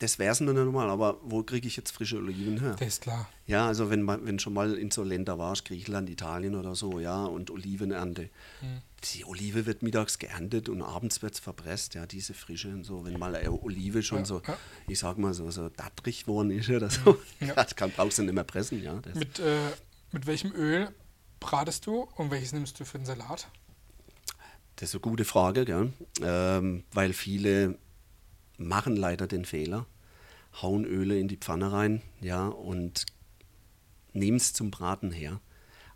das 0.02 0.18
wäre 0.18 0.32
es 0.32 0.40
noch 0.40 0.52
nicht 0.52 0.72
mal, 0.72 0.90
aber 0.90 1.18
wo 1.22 1.42
kriege 1.44 1.68
ich 1.68 1.76
jetzt 1.76 1.92
frische 1.92 2.16
Oliven 2.16 2.58
her? 2.60 2.74
Das 2.78 2.88
ist 2.88 3.02
klar. 3.02 3.28
Ja, 3.46 3.66
also 3.68 3.88
wenn 3.88 4.02
man, 4.02 4.26
wenn 4.26 4.38
schon 4.38 4.52
mal 4.52 4.74
in 4.74 4.90
so 4.90 5.04
Länder 5.04 5.38
warst, 5.38 5.64
Griechenland, 5.64 6.10
Italien 6.10 6.56
oder 6.56 6.74
so, 6.74 6.98
ja, 6.98 7.24
und 7.24 7.50
Olivenernte. 7.50 8.28
Hm. 8.60 8.82
Die 9.14 9.24
Olive 9.24 9.64
wird 9.66 9.82
mittags 9.82 10.18
geerntet 10.18 10.68
und 10.68 10.82
abends 10.82 11.22
wird 11.22 11.34
es 11.34 11.40
verpresst, 11.40 11.94
ja, 11.94 12.06
diese 12.06 12.34
Frische 12.34 12.68
und 12.68 12.84
so. 12.84 13.04
Wenn 13.04 13.18
mal 13.18 13.34
eine 13.34 13.50
Olive 13.52 14.02
schon 14.02 14.18
Ja, 14.18 14.24
so, 14.24 14.42
ja. 14.46 14.56
ich 14.88 14.98
sag 14.98 15.18
mal 15.18 15.34
so, 15.34 15.50
so 15.50 15.68
dattrig 15.68 16.26
worden 16.26 16.50
ist 16.50 16.68
oder 16.68 16.90
so, 16.90 17.18
Ja. 17.40 17.54
das 17.56 17.76
kann, 17.76 17.92
brauchst 17.92 18.18
du 18.18 18.22
nicht 18.22 18.34
mehr 18.34 18.44
pressen, 18.44 18.82
ja. 18.82 18.94
Das, 19.02 19.14
Mit, 19.14 19.38
äh, 19.38 19.56
mit 20.10 20.26
welchem 20.26 20.52
Öl 20.52 20.88
bratest 21.40 21.86
du 21.86 22.08
und 22.16 22.30
welches 22.30 22.52
nimmst 22.52 22.78
du 22.80 22.84
für 22.84 22.98
den 22.98 23.06
Salat? 23.06 23.48
das 24.76 24.88
ist 24.88 24.94
eine 24.96 25.00
gute 25.02 25.24
Frage, 25.24 25.64
gell? 25.64 25.92
Ähm, 26.22 26.82
weil 26.92 27.12
viele 27.12 27.78
machen 28.58 28.96
leider 28.96 29.26
den 29.28 29.44
Fehler, 29.44 29.86
hauen 30.60 30.84
Öle 30.84 31.18
in 31.18 31.28
die 31.28 31.36
Pfanne 31.38 31.72
rein, 31.72 32.02
ja, 32.20 32.46
und 32.48 33.06
nehmen 34.12 34.36
es 34.36 34.52
zum 34.52 34.70
Braten 34.70 35.10
her. 35.12 35.40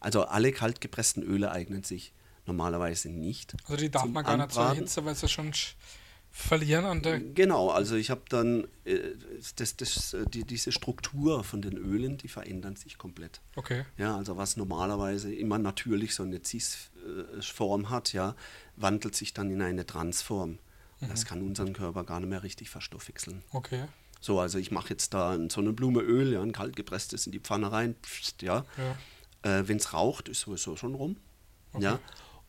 Also 0.01 0.25
alle 0.25 0.53
kaltgepressten 0.53 1.23
Öle 1.23 1.51
eignen 1.51 1.83
sich 1.83 2.13
normalerweise 2.47 3.09
nicht. 3.11 3.55
Also 3.65 3.77
die 3.77 3.91
darf 3.91 4.07
man 4.07 4.25
gar 4.25 4.37
nicht 4.37 4.53
so 4.53 4.61
Anbraten. 4.61 4.79
erhitzen, 4.79 5.05
weil 5.05 5.15
sie 5.15 5.29
schon 5.29 5.53
sch- 5.53 5.75
verlieren 6.31 6.85
an 6.85 7.03
der. 7.03 7.19
Genau, 7.21 7.71
also 7.71 7.97
ich 7.97 8.11
habe 8.11 8.23
dann 8.29 8.69
äh, 8.85 8.99
das, 9.57 9.77
das, 9.77 10.15
äh, 10.15 10.25
die, 10.27 10.45
diese 10.45 10.71
Struktur 10.71 11.43
von 11.45 11.61
den 11.61 11.77
Ölen, 11.77 12.19
die 12.19 12.29
verändern 12.29 12.77
sich 12.77 12.99
komplett. 12.99 13.41
Okay. 13.57 13.85
Ja, 13.99 14.17
also 14.17 14.37
was 14.37 14.57
normalerweise 14.57 15.35
immer 15.35 15.59
natürlich 15.59 16.15
so 16.15 16.23
eine 16.23 16.41
Cis-Form 16.45 17.91
hat, 17.91 18.13
ja, 18.13 18.37
wandelt 18.77 19.17
sich 19.17 19.33
dann 19.35 19.51
in 19.51 19.63
eine 19.63 19.87
Transform. 19.87 20.59
Mhm. 21.01 21.09
Das 21.09 21.25
kann 21.25 21.43
unseren 21.43 21.73
Körper 21.73 22.05
gar 22.05 22.21
nicht 22.21 22.29
mehr 22.29 22.43
richtig 22.43 22.71
verstoffwechseln. 22.71 23.43
Okay. 23.53 23.85
So, 24.21 24.41
also 24.41 24.59
ich 24.59 24.71
mache 24.71 24.91
jetzt 24.91 25.15
da 25.15 25.31
ein 25.31 25.51
Sonnenblumeöl, 25.51 26.33
ja, 26.33 26.43
ein 26.43 26.53
kaltgepresstes 26.53 27.27
in 27.27 27.33
die 27.33 27.41
Pfanne 27.41 27.71
rein, 27.71 27.95
pst, 28.03 28.43
ja. 28.43 28.65
Ja. 28.77 29.59
Äh, 29.59 29.69
Wenn 29.69 29.77
es 29.77 29.93
raucht, 29.93 30.29
ist 30.29 30.41
sowieso 30.41 30.77
schon 30.77 30.95
rum. 30.95 31.17
Okay. 31.73 31.85
Ja. 31.85 32.01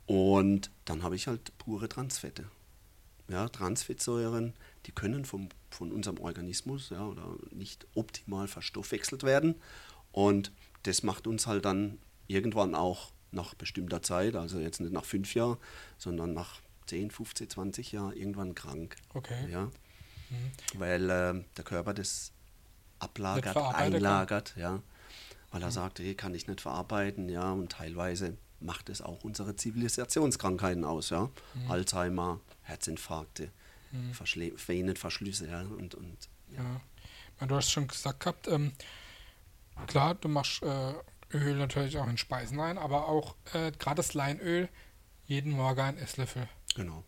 Und 0.06 0.72
dann 0.86 1.04
habe 1.04 1.16
ich 1.16 1.28
halt 1.28 1.58
pure 1.58 1.90
Transfette. 1.90 2.46
Ja, 3.30 3.50
Transfettsäuren, 3.50 4.54
die 4.86 4.94
können 4.94 5.26
vom, 5.26 5.50
von 5.70 5.92
unserem 5.92 6.18
Organismus 6.20 6.90
ja, 6.90 7.06
oder 7.06 7.36
nicht 7.52 7.86
optimal 7.94 8.48
verstoffwechselt 8.48 9.24
werden. 9.24 9.56
Und 10.14 10.54
das 10.84 11.04
macht 11.04 11.28
uns 11.28 11.46
halt 11.46 11.66
dann 11.66 12.00
irgendwann 12.28 12.74
auch 12.74 13.12
nach 13.32 13.54
bestimmter 13.54 14.02
Zeit, 14.02 14.36
also 14.36 14.60
jetzt 14.60 14.80
nicht 14.80 14.94
nach 14.94 15.04
fünf 15.04 15.34
Jahren, 15.36 15.58
sondern 15.98 16.34
nach 16.34 16.62
10, 16.88 17.12
15, 17.12 17.50
20 17.50 17.92
Jahren 17.92 18.16
irgendwann 18.16 18.56
krank. 18.56 18.96
Okay. 19.14 19.52
Ja. 19.52 19.70
Mhm. 20.30 20.80
Weil 20.80 21.10
ähm, 21.10 21.46
der 21.56 21.64
Körper 21.64 21.94
das 21.94 22.32
ablagert, 23.00 23.56
einlagert, 23.58 24.54
ja. 24.58 24.82
Weil 25.52 25.64
er 25.64 25.72
sagt, 25.72 26.00
hey, 26.00 26.14
kann 26.14 26.36
ich 26.36 26.48
nicht 26.48 26.62
verarbeiten, 26.62 27.30
ja. 27.30 27.52
Und 27.52 27.72
teilweise 27.72 28.38
macht 28.60 28.90
es 28.90 29.02
auch 29.02 29.24
unsere 29.24 29.56
Zivilisationskrankheiten 29.56 30.84
aus, 30.84 31.10
ja. 31.10 31.30
Mhm. 31.54 31.72
Alzheimer, 31.72 32.40
Herzinfarkte, 32.64 33.52
Verschle 34.12 34.52
Venenverschlüsse, 34.68 35.48
ja. 35.48 35.62
Und, 35.62 35.96
und 35.96 36.18
Ja. 36.50 36.82
Meine, 37.40 37.50
Du 37.50 37.56
hast 37.56 37.72
schon 37.72 37.88
gesagt 37.88 38.20
gehabt, 38.20 38.48
ähm, 38.48 38.74
klar, 39.86 40.16
du 40.16 40.28
machst 40.28 40.64
äh, 40.64 40.94
Öl 41.34 41.56
natürlich 41.56 41.98
auch 41.98 42.08
in 42.08 42.18
Speisen 42.18 42.60
rein, 42.60 42.78
aber 42.78 43.08
auch 43.08 43.36
äh, 43.54 43.72
gerade 43.72 43.98
das 43.98 44.14
Leinöl, 44.14 44.70
jeden 45.26 45.52
Morgen 45.52 45.80
ein 45.82 45.98
Esslöffel. 45.98 46.48
genau. 46.76 47.04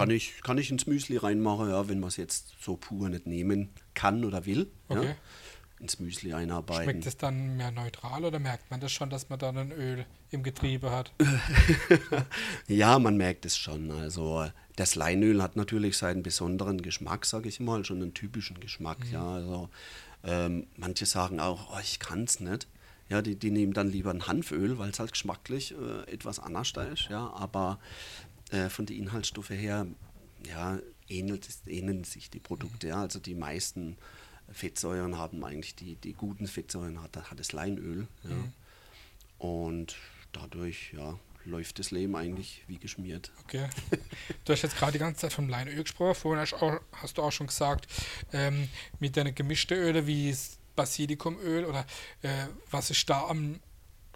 Kann 0.00 0.10
ich, 0.10 0.40
kann 0.42 0.58
ich 0.58 0.70
ins 0.70 0.86
Müsli 0.86 1.16
reinmachen, 1.16 1.68
ja, 1.68 1.88
wenn 1.88 2.00
man 2.00 2.08
es 2.08 2.16
jetzt 2.16 2.54
so 2.60 2.76
pur 2.76 3.08
nicht 3.08 3.26
nehmen 3.26 3.70
kann 3.94 4.24
oder 4.24 4.46
will. 4.46 4.70
Okay. 4.88 5.08
Ja. 5.08 5.16
Ins 5.78 5.98
Müsli 5.98 6.34
einarbeiten. 6.34 6.84
Schmeckt 6.84 7.06
es 7.06 7.16
dann 7.16 7.56
mehr 7.56 7.70
neutral 7.70 8.24
oder 8.24 8.38
merkt 8.38 8.70
man 8.70 8.80
das 8.80 8.92
schon, 8.92 9.08
dass 9.08 9.30
man 9.30 9.38
dann 9.38 9.56
ein 9.56 9.72
Öl 9.72 10.04
im 10.30 10.42
Getriebe 10.42 10.90
hat? 10.90 11.12
Ja, 12.66 12.98
man 12.98 13.16
merkt 13.16 13.46
es 13.46 13.56
schon. 13.56 13.90
Also 13.90 14.46
das 14.76 14.94
Leinöl 14.94 15.42
hat 15.42 15.56
natürlich 15.56 15.96
seinen 15.96 16.22
besonderen 16.22 16.82
Geschmack, 16.82 17.24
sage 17.26 17.48
ich 17.48 17.60
mal, 17.60 17.84
schon 17.84 18.02
einen 18.02 18.14
typischen 18.14 18.60
Geschmack. 18.60 18.98
Ja, 19.10 19.34
also 19.34 19.70
ähm, 20.22 20.66
manche 20.76 21.06
sagen 21.06 21.40
auch, 21.40 21.74
oh, 21.74 21.80
ich 21.82 21.98
kann 21.98 22.24
es 22.24 22.40
nicht. 22.40 22.68
Ja, 23.10 23.22
die, 23.22 23.34
die 23.36 23.50
nehmen 23.50 23.72
dann 23.72 23.90
lieber 23.90 24.10
ein 24.10 24.28
Hanföl, 24.28 24.78
weil 24.78 24.90
es 24.90 25.00
halt 25.00 25.12
geschmacklich 25.12 25.74
äh, 25.74 26.10
etwas 26.12 26.38
anders 26.38 26.72
ist. 26.92 27.08
Ja, 27.10 27.32
aber 27.34 27.80
äh, 28.50 28.68
von 28.68 28.86
den 28.86 28.96
Inhaltsstoffen 28.96 29.56
her, 29.56 29.86
ja, 30.46 30.78
ähnelt, 31.08 31.48
ähneln 31.66 32.04
sich 32.04 32.30
die 32.30 32.40
Produkte. 32.40 32.88
Ja, 32.88 33.02
also 33.02 33.18
die 33.18 33.34
meisten 33.34 33.96
Fettsäuren 34.52 35.16
haben 35.16 35.44
eigentlich 35.44 35.74
die, 35.74 35.96
die 35.96 36.12
guten 36.12 36.46
Fettsäuren 36.46 37.02
hat, 37.02 37.16
hat 37.16 37.38
das 37.38 37.52
Leinöl. 37.52 38.06
Ja. 38.24 38.36
Und 39.38 39.96
dadurch, 40.32 40.92
ja, 40.92 41.18
läuft 41.44 41.78
das 41.78 41.90
Leben 41.90 42.16
eigentlich 42.16 42.64
wie 42.66 42.78
geschmiert. 42.78 43.32
Okay. 43.44 43.68
Du 44.44 44.52
hast 44.52 44.62
jetzt 44.62 44.76
gerade 44.76 44.92
die 44.92 44.98
ganze 44.98 45.20
Zeit 45.22 45.32
vom 45.32 45.48
Leinöl 45.48 45.82
gesprochen. 45.82 46.14
Vorhin 46.14 46.40
hast, 46.40 46.54
auch, 46.54 46.80
hast 46.92 47.18
du 47.18 47.22
auch 47.22 47.32
schon 47.32 47.46
gesagt, 47.46 47.86
ähm, 48.32 48.68
mit 48.98 49.16
deinen 49.16 49.34
gemischten 49.34 49.76
Öle 49.76 50.06
wie 50.06 50.34
Basilikumöl 50.76 51.64
oder 51.64 51.86
äh, 52.22 52.46
was 52.70 52.90
ist 52.90 53.08
da 53.08 53.26
am, 53.26 53.60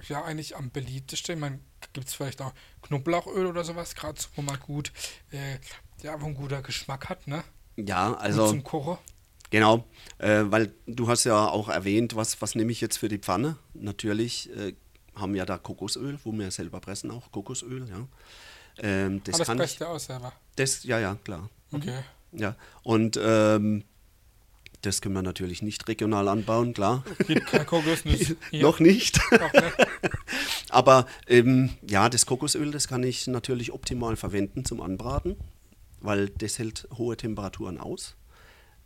ja, 0.08 0.24
eigentlich 0.24 0.56
am 0.56 0.70
beliebtesten? 0.70 1.34
Ich 1.36 1.40
meine, 1.40 1.60
gibt 1.94 2.08
es 2.08 2.14
vielleicht 2.14 2.42
auch 2.42 2.52
Knoblauchöl 2.82 3.46
oder 3.46 3.64
sowas, 3.64 3.94
gerade 3.94 4.20
so, 4.20 4.28
wo 4.36 4.42
man 4.42 4.60
gut, 4.60 4.92
äh, 5.32 5.56
ja, 6.02 6.20
wo 6.20 6.26
ein 6.26 6.34
guter 6.34 6.60
Geschmack 6.60 7.08
hat, 7.08 7.26
ne? 7.26 7.42
Ja, 7.76 8.10
Gut 8.10 8.18
also 8.20 8.48
zum 8.48 8.62
Kochen. 8.62 8.98
genau, 9.50 9.84
äh, 10.18 10.42
weil 10.46 10.74
du 10.86 11.08
hast 11.08 11.24
ja 11.24 11.48
auch 11.48 11.68
erwähnt, 11.70 12.14
was, 12.14 12.40
was 12.42 12.54
nehme 12.54 12.70
ich 12.72 12.80
jetzt 12.82 12.98
für 12.98 13.08
die 13.08 13.18
Pfanne? 13.18 13.56
Natürlich 13.72 14.50
äh, 14.56 14.74
haben 15.16 15.32
wir 15.34 15.46
da 15.46 15.56
Kokosöl, 15.58 16.18
wo 16.24 16.32
wir 16.32 16.50
selber 16.50 16.80
pressen 16.80 17.10
auch 17.10 17.32
Kokosöl, 17.32 17.88
ja. 17.88 18.06
Ähm, 18.78 19.22
das 19.24 19.36
Ah, 19.36 19.38
das 19.38 19.46
kann 19.46 19.56
presst 19.58 19.72
ich, 19.74 19.78
du 19.78 19.86
aus 19.86 20.04
selber. 20.06 20.32
das, 20.56 20.82
ja, 20.84 20.98
ja, 20.98 21.14
klar. 21.24 21.48
Okay. 21.72 22.00
Ja, 22.32 22.56
und 22.82 23.18
ähm, 23.22 23.84
das 24.86 25.00
können 25.00 25.14
wir 25.14 25.22
natürlich 25.22 25.62
nicht 25.62 25.88
regional 25.88 26.28
anbauen, 26.28 26.74
klar. 26.74 27.04
Gibt 27.26 27.46
keine 27.46 27.64
Kokosnuss. 27.64 28.34
Noch 28.52 28.80
nicht. 28.80 29.20
Auch. 29.32 29.50
Aber 30.70 31.06
ähm, 31.26 31.70
ja, 31.88 32.08
das 32.08 32.26
Kokosöl, 32.26 32.70
das 32.70 32.88
kann 32.88 33.02
ich 33.02 33.26
natürlich 33.26 33.72
optimal 33.72 34.16
verwenden 34.16 34.64
zum 34.64 34.80
Anbraten, 34.80 35.36
weil 36.00 36.28
das 36.30 36.58
hält 36.58 36.88
hohe 36.96 37.16
Temperaturen 37.16 37.78
aus. 37.78 38.16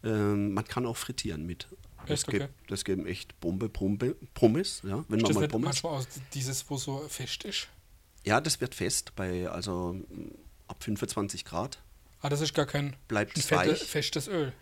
Ähm, 0.05 0.55
man 0.55 0.65
kann 0.65 0.87
auch 0.87 0.97
frittieren 0.97 1.47
mit. 1.47 1.69
Das, 2.07 2.21
Echt? 2.21 2.29
Okay. 2.29 2.39
gibt, 2.39 2.71
das 2.71 2.85
geben 2.85 3.07
echt 3.07 3.39
Bombe, 3.41 3.69
Pombe, 3.69 4.17
Pommes, 4.35 4.83
ja, 4.85 5.05
wenn 5.09 5.19
Ist 5.19 5.25
man 5.25 5.33
das 5.33 5.35
mal 5.35 5.49
Pommes. 5.49 5.65
manchmal 5.67 5.93
aus 5.95 6.09
dieses, 6.33 6.69
wo 6.71 6.77
so 6.77 6.99
fest 7.09 7.45
ist? 7.45 7.69
Ja, 8.25 8.41
das 8.41 8.61
wird 8.61 8.75
fest 8.75 9.13
bei 9.17 9.49
also 9.49 9.97
ab 10.69 10.83
25 10.83 11.45
Grad. 11.45 11.79
Ah, 12.21 12.29
das 12.29 12.41
ist 12.41 12.55
gar 12.55 12.67
kein 12.67 12.97
Bleibt 13.09 13.39
fette, 13.39 13.77
festes 13.77 14.29
Öl. 14.29 14.53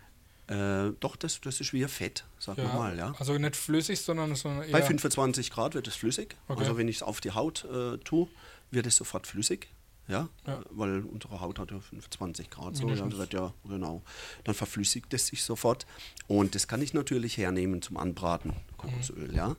Äh, 0.47 0.93
doch, 0.99 1.17
das, 1.17 1.41
das 1.41 1.59
ist 1.59 1.73
wie 1.73 1.83
Fett, 1.85 2.23
sagen 2.39 2.61
wir 2.61 2.69
mal, 2.69 2.97
ja. 2.97 3.13
Also 3.19 3.37
nicht 3.37 3.55
flüssig, 3.55 3.99
sondern, 3.99 4.33
sondern. 4.35 4.71
Bei 4.71 4.81
25 4.81 5.51
Grad 5.51 5.75
wird 5.75 5.87
es 5.87 5.95
flüssig. 5.95 6.37
Okay. 6.47 6.61
Also 6.61 6.77
wenn 6.77 6.87
ich 6.87 6.97
es 6.97 7.03
auf 7.03 7.19
die 7.19 7.31
Haut 7.31 7.65
äh, 7.65 7.97
tue, 7.97 8.27
wird 8.71 8.87
es 8.87 8.95
sofort 8.95 9.27
flüssig. 9.27 9.67
Ja? 10.07 10.29
Ja. 10.45 10.63
weil 10.69 11.01
unsere 11.01 11.41
Haut 11.41 11.59
hat 11.59 11.71
ja 11.71 11.81
25 11.81 12.49
Grad 12.49 12.77
so, 12.77 12.89
ja, 12.89 13.11
wird 13.11 13.33
ja 13.33 13.53
genau. 13.65 14.01
Dann 14.45 14.55
verflüssigt 14.55 15.13
es 15.13 15.27
sich 15.27 15.43
sofort 15.43 15.85
und 16.27 16.55
das 16.55 16.69
kann 16.69 16.81
ich 16.81 16.93
natürlich 16.93 17.37
hernehmen 17.37 17.81
zum 17.81 17.97
Anbraten, 17.97 18.53
Kokosöl, 18.77 19.35
ja. 19.35 19.57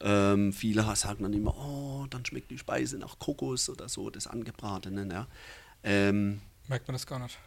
Ähm, 0.00 0.54
viele 0.54 0.82
sagen 0.96 1.22
dann 1.22 1.34
immer, 1.34 1.54
oh, 1.56 2.06
dann 2.08 2.24
schmeckt 2.24 2.50
die 2.50 2.58
Speise 2.58 2.98
nach 2.98 3.18
Kokos 3.18 3.68
oder 3.68 3.88
so, 3.88 4.08
das 4.08 4.26
Angebratene. 4.26 5.06
Ja. 5.12 5.26
Ähm, 5.82 6.40
Merkt 6.66 6.88
man 6.88 6.94
das 6.94 7.06
gar 7.06 7.18
nicht. 7.18 7.38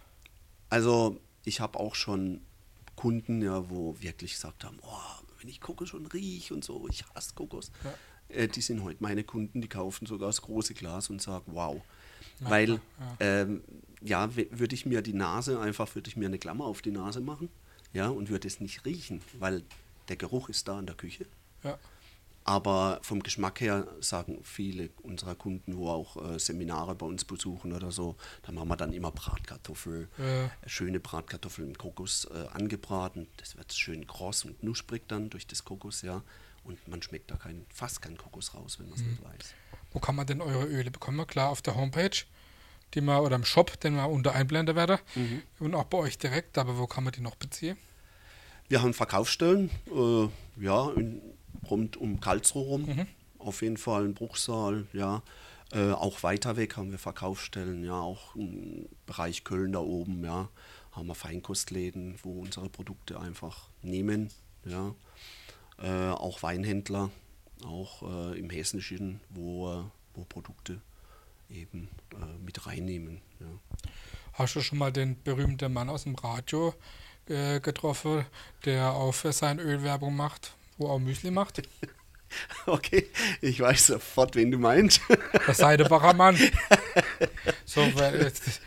also 0.69 1.19
ich 1.43 1.59
habe 1.59 1.79
auch 1.79 1.95
schon 1.95 2.41
Kunden, 2.97 3.41
ja, 3.41 3.69
wo 3.69 3.95
wirklich 4.01 4.33
gesagt 4.33 4.65
haben, 4.65 4.77
oh, 4.81 5.23
wenn 5.39 5.47
ich 5.47 5.61
Kokos 5.61 5.87
schon 5.87 6.05
rieche 6.07 6.53
und 6.53 6.65
so, 6.65 6.85
ich 6.89 7.05
hasse 7.15 7.33
Kokos. 7.33 7.71
Ja. 7.85 7.93
Äh, 8.35 8.47
die 8.49 8.59
sind 8.59 8.83
heute 8.83 8.97
meine 8.99 9.23
Kunden, 9.23 9.61
die 9.61 9.69
kaufen 9.69 10.05
sogar 10.05 10.27
das 10.27 10.41
große 10.41 10.73
Glas 10.73 11.09
und 11.09 11.21
sagen, 11.21 11.45
wow. 11.53 11.81
Merkt 12.39 12.51
Weil, 12.51 12.67
man, 12.67 12.81
ähm, 13.19 13.63
ja, 14.01 14.35
würde 14.35 14.75
ich 14.75 14.85
mir 14.85 15.01
die 15.01 15.13
Nase, 15.13 15.59
einfach 15.59 15.95
würde 15.95 16.09
ich 16.09 16.17
mir 16.17 16.27
eine 16.27 16.37
Klammer 16.37 16.65
auf 16.65 16.81
die 16.81 16.91
Nase 16.91 17.21
machen, 17.21 17.49
ja, 17.93 18.09
und 18.09 18.29
würde 18.29 18.47
es 18.47 18.59
nicht 18.59 18.85
riechen, 18.85 19.21
weil 19.39 19.63
der 20.09 20.17
Geruch 20.17 20.49
ist 20.49 20.67
da 20.67 20.79
in 20.79 20.85
der 20.85 20.95
Küche. 20.95 21.25
Ja. 21.63 21.79
Aber 22.47 22.99
vom 23.01 23.21
Geschmack 23.21 23.59
her 23.59 23.85
sagen 23.99 24.39
viele 24.41 24.89
unserer 25.03 25.35
Kunden, 25.35 25.75
wo 25.75 25.89
auch 25.89 26.15
äh, 26.15 26.39
Seminare 26.39 26.95
bei 26.95 27.05
uns 27.05 27.25
besuchen 27.25 27.73
oder 27.73 27.91
so, 27.91 28.15
da 28.43 28.53
machen 28.53 28.69
wir 28.69 28.77
dann 28.77 28.93
immer 28.93 29.11
Bratkartoffel, 29.11 30.07
Ja. 30.17 30.49
schöne 30.65 31.01
Bratkartoffeln 31.01 31.67
mit 31.67 31.77
Kokos 31.77 32.23
äh, 32.33 32.47
angebraten. 32.53 33.27
Das 33.35 33.57
wird 33.57 33.73
schön 33.73 34.07
kross 34.07 34.45
und 34.45 34.57
knusprig 34.61 35.03
dann 35.09 35.29
durch 35.29 35.45
das 35.45 35.65
Kokos, 35.65 36.03
ja. 36.03 36.23
Und 36.63 36.87
man 36.87 37.01
schmeckt 37.01 37.29
da 37.31 37.35
kein, 37.35 37.65
fast 37.73 38.01
kein 38.01 38.17
Kokos 38.17 38.53
raus, 38.53 38.79
wenn 38.79 38.87
man 38.87 38.97
es 38.97 39.03
nicht 39.05 39.21
weiß. 39.21 39.53
Wo 39.91 39.99
kann 39.99 40.15
man 40.15 40.25
denn 40.25 40.39
eure 40.39 40.65
Öle 40.65 40.89
bekommen? 40.89 41.27
Klar, 41.27 41.49
auf 41.49 41.61
der 41.61 41.75
Homepage, 41.75 42.15
die 42.93 43.01
man, 43.01 43.19
oder 43.19 43.35
im 43.35 43.43
Shop, 43.43 43.77
den 43.81 43.95
wir 43.95 44.07
unter 44.07 44.33
einblenden 44.33 44.77
werde. 44.77 44.99
Mhm. 45.15 45.41
Und 45.59 45.75
auch 45.75 45.83
bei 45.85 45.97
euch 45.97 46.17
direkt, 46.17 46.57
aber 46.57 46.77
wo 46.77 46.87
kann 46.87 47.03
man 47.03 47.11
die 47.11 47.21
noch 47.21 47.35
beziehen? 47.35 47.75
Wir 48.69 48.81
haben 48.81 48.93
Verkaufsstellen, 48.93 49.69
äh, 49.93 50.29
ja, 50.63 50.91
in, 50.91 51.21
rund 51.69 51.97
um 51.97 52.19
Karlsruhe 52.19 52.65
rum. 52.65 52.85
Mhm. 52.85 53.07
Auf 53.39 53.61
jeden 53.61 53.77
Fall 53.77 54.05
in 54.05 54.13
Bruchsal, 54.13 54.87
ja. 54.93 55.21
Äh, 55.71 55.91
auch 55.91 56.23
weiter 56.23 56.55
weg 56.55 56.77
haben 56.77 56.91
wir 56.91 56.97
Verkaufsstellen, 56.97 57.83
ja, 57.83 57.99
auch 57.99 58.35
im 58.35 58.87
Bereich 59.05 59.43
Köln 59.43 59.73
da 59.73 59.79
oben, 59.79 60.23
ja. 60.23 60.49
Haben 60.91 61.07
wir 61.07 61.15
Feinkostläden, 61.15 62.15
wo 62.23 62.41
unsere 62.41 62.69
Produkte 62.69 63.19
einfach 63.19 63.69
nehmen, 63.81 64.29
ja. 64.65 64.95
Äh, 65.79 66.11
auch 66.11 66.41
Weinhändler, 66.41 67.11
auch 67.63 68.01
äh, 68.03 68.39
im 68.39 68.49
Hessischen, 68.49 69.19
wo, 69.29 69.71
äh, 69.71 69.83
wo 70.13 70.23
Produkte 70.23 70.81
eben 71.49 71.89
äh, 72.13 72.43
mit 72.43 72.65
reinnehmen, 72.65 73.21
ja. 73.39 73.47
Hast 74.33 74.55
du 74.55 74.61
schon 74.61 74.77
mal 74.77 74.91
den 74.91 75.21
berühmten 75.23 75.73
Mann 75.73 75.89
aus 75.89 76.03
dem 76.03 76.15
Radio 76.15 76.73
äh, 77.27 77.59
getroffen, 77.59 78.25
der 78.65 78.93
auf 78.93 79.25
seine 79.31 79.63
Ölwerbung 79.63 80.15
macht, 80.15 80.55
wo 80.77 80.87
auch 80.89 80.99
Müsli 80.99 81.31
macht? 81.31 81.61
Okay, 82.65 83.07
ich 83.39 83.61
weiß 83.61 83.87
sofort, 83.87 84.35
wen 84.35 84.51
du 84.51 84.57
meinst. 84.59 84.99
Der 85.47 85.53
Seidebacher 85.53 86.13
Mann. 86.13 86.37
So, 87.65 87.81
jetzt, 87.83 88.59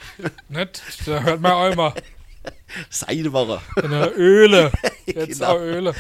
nicht? 0.49 0.83
Da 1.07 1.23
hört 1.23 1.43
man 1.43 1.53
auch 1.53 1.71
immer. 1.71 1.95
Seidebacher. 2.89 3.61
In 3.83 3.91
der 3.91 4.19
Öle. 4.19 4.73
Jetzt 5.07 5.41
Genau. 5.41 5.57
auch 5.57 5.61
Öle. 5.61 5.95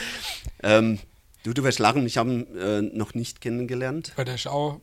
Ähm, 0.62 1.00
du, 1.42 1.52
du 1.52 1.62
wirst 1.62 1.78
lachen, 1.80 2.06
ich 2.06 2.16
habe 2.16 2.30
ihn 2.32 2.56
äh, 2.56 2.80
noch 2.80 3.12
nicht 3.12 3.42
kennengelernt. 3.42 4.12
Weil 4.16 4.24
der 4.24 4.36
ist 4.36 4.46
auch 4.46 4.80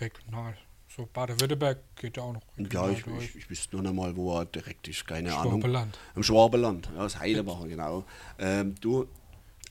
regional. 0.00 0.56
So 0.96 1.08
Baden-Württemberg 1.12 1.78
geht 1.96 2.16
ja 2.16 2.22
auch 2.24 2.32
noch 2.34 2.42
Ja, 2.72 2.88
ich, 2.90 3.02
durch. 3.02 3.24
ich, 3.24 3.34
ich 3.36 3.50
wüsste 3.50 3.74
nur 3.76 3.82
noch 3.84 3.92
mal, 3.92 4.14
wo 4.16 4.38
er 4.38 4.44
direkt 4.44 4.86
ist, 4.88 5.06
keine 5.06 5.34
Ahnung. 5.34 5.60
Schwabenland. 5.60 5.98
Im 6.14 6.22
Schwabenland, 6.22 6.88
ja, 6.94 7.02
das 7.02 7.18
Heidebacher, 7.18 7.66
genau. 7.68 8.04
Ähm, 8.38 8.74
du, 8.80 9.06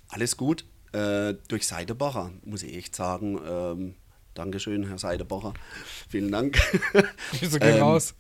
alles 0.10 0.38
gut. 0.38 0.66
Äh, 0.92 1.36
durch 1.48 1.68
Seidebacher, 1.68 2.32
muss 2.44 2.64
ich 2.64 2.76
echt 2.76 2.96
sagen. 2.96 3.40
Ähm, 3.46 3.96
Dankeschön, 4.34 4.88
Herr 4.88 4.98
Seidebacher. 4.98 5.54
Vielen 6.10 6.32
Dank. 6.32 6.60
Wieso 7.40 7.60
gehen 7.60 7.76
Ähm, 7.78 7.82
raus? 7.84 8.16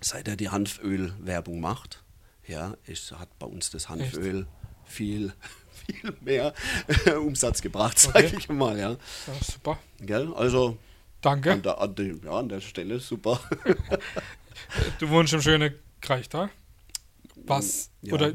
Seit 0.00 0.28
er 0.28 0.36
die 0.36 0.48
Hanföl-Werbung 0.48 1.60
macht, 1.60 2.02
ja, 2.46 2.74
ist, 2.86 3.12
hat 3.12 3.38
bei 3.38 3.46
uns 3.46 3.70
das 3.70 3.88
Hanföl 3.90 4.46
viel, 4.84 5.32
viel 5.86 6.14
mehr 6.22 6.54
Umsatz 7.22 7.60
gebracht, 7.60 7.98
sage 7.98 8.26
Okay. 8.28 8.36
ich 8.38 8.48
mal. 8.48 8.78
Ja. 8.78 8.90
Ja, 8.92 8.98
super. 9.42 9.78
Gell? 10.00 10.32
Also 10.34 10.78
Danke. 11.20 11.52
an 11.52 11.62
der, 11.62 11.78
an, 11.80 11.94
der, 11.94 12.06
ja, 12.24 12.30
an 12.38 12.48
der 12.48 12.60
Stelle 12.60 12.98
super. 12.98 13.40
Du 14.98 15.08
wohnst 15.08 15.32
im 15.32 15.40
schönen 15.42 15.74
Kreichtal. 16.00 16.50
Was? 17.46 17.90
Ja. 18.02 18.14
Oder 18.14 18.34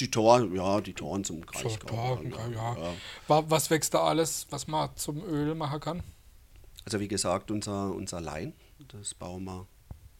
Die 0.00 0.10
Tor, 0.10 0.52
ja, 0.54 0.80
die 0.80 0.92
Toren 0.94 1.24
zum 1.24 1.38
so, 1.38 1.42
Kraichgau. 1.46 2.20
da, 2.24 2.48
ja. 2.48 2.76
Wa- 3.28 3.44
Was 3.48 3.70
wächst 3.70 3.94
da 3.94 4.04
alles, 4.04 4.46
was 4.50 4.66
man 4.66 4.90
zum 4.96 5.22
Öl 5.24 5.54
machen 5.54 5.80
kann? 5.80 6.02
Also 6.84 7.00
wie 7.00 7.08
gesagt, 7.08 7.50
unser, 7.50 7.92
unser 7.92 8.20
Lein, 8.20 8.52
das 8.88 9.14
bauen 9.14 9.44
wir 9.44 9.66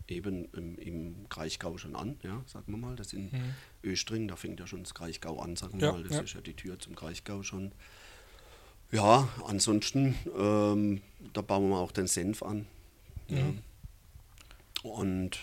eben 0.09 0.45
im, 0.53 0.79
im 0.79 1.29
Kraichgau 1.29 1.77
schon 1.79 1.97
an, 1.97 2.19
ja, 2.23 2.43
sagen 2.47 2.65
wir 2.73 2.77
mal. 2.79 2.95
Das 2.97 3.13
in 3.13 3.31
Mhm. 3.31 3.55
Östring, 3.83 4.29
da 4.29 4.37
fängt 4.37 4.61
ja 4.61 4.67
schon 4.67 4.83
das 4.85 4.95
Kraichgau 4.95 5.41
an, 5.41 5.57
sagen 5.57 5.81
wir 5.81 5.87
Ja, 5.89 5.93
mal. 5.93 6.03
Das 6.03 6.13
ja. 6.13 6.21
ist 6.21 6.35
ja 6.35 6.41
die 6.41 6.55
Tür 6.55 6.79
zum 6.79 6.95
Kraichgau 6.95 7.43
schon. 7.43 7.73
Ja, 8.93 9.29
ansonsten, 9.47 10.15
ähm, 10.39 11.03
da 11.33 11.41
bauen 11.43 11.69
wir 11.71 11.79
auch 11.79 11.91
den 11.93 12.07
Senf 12.07 12.43
an. 12.43 12.67
Ja. 13.29 13.43
Mhm. 13.43 13.59
Und 14.83 15.39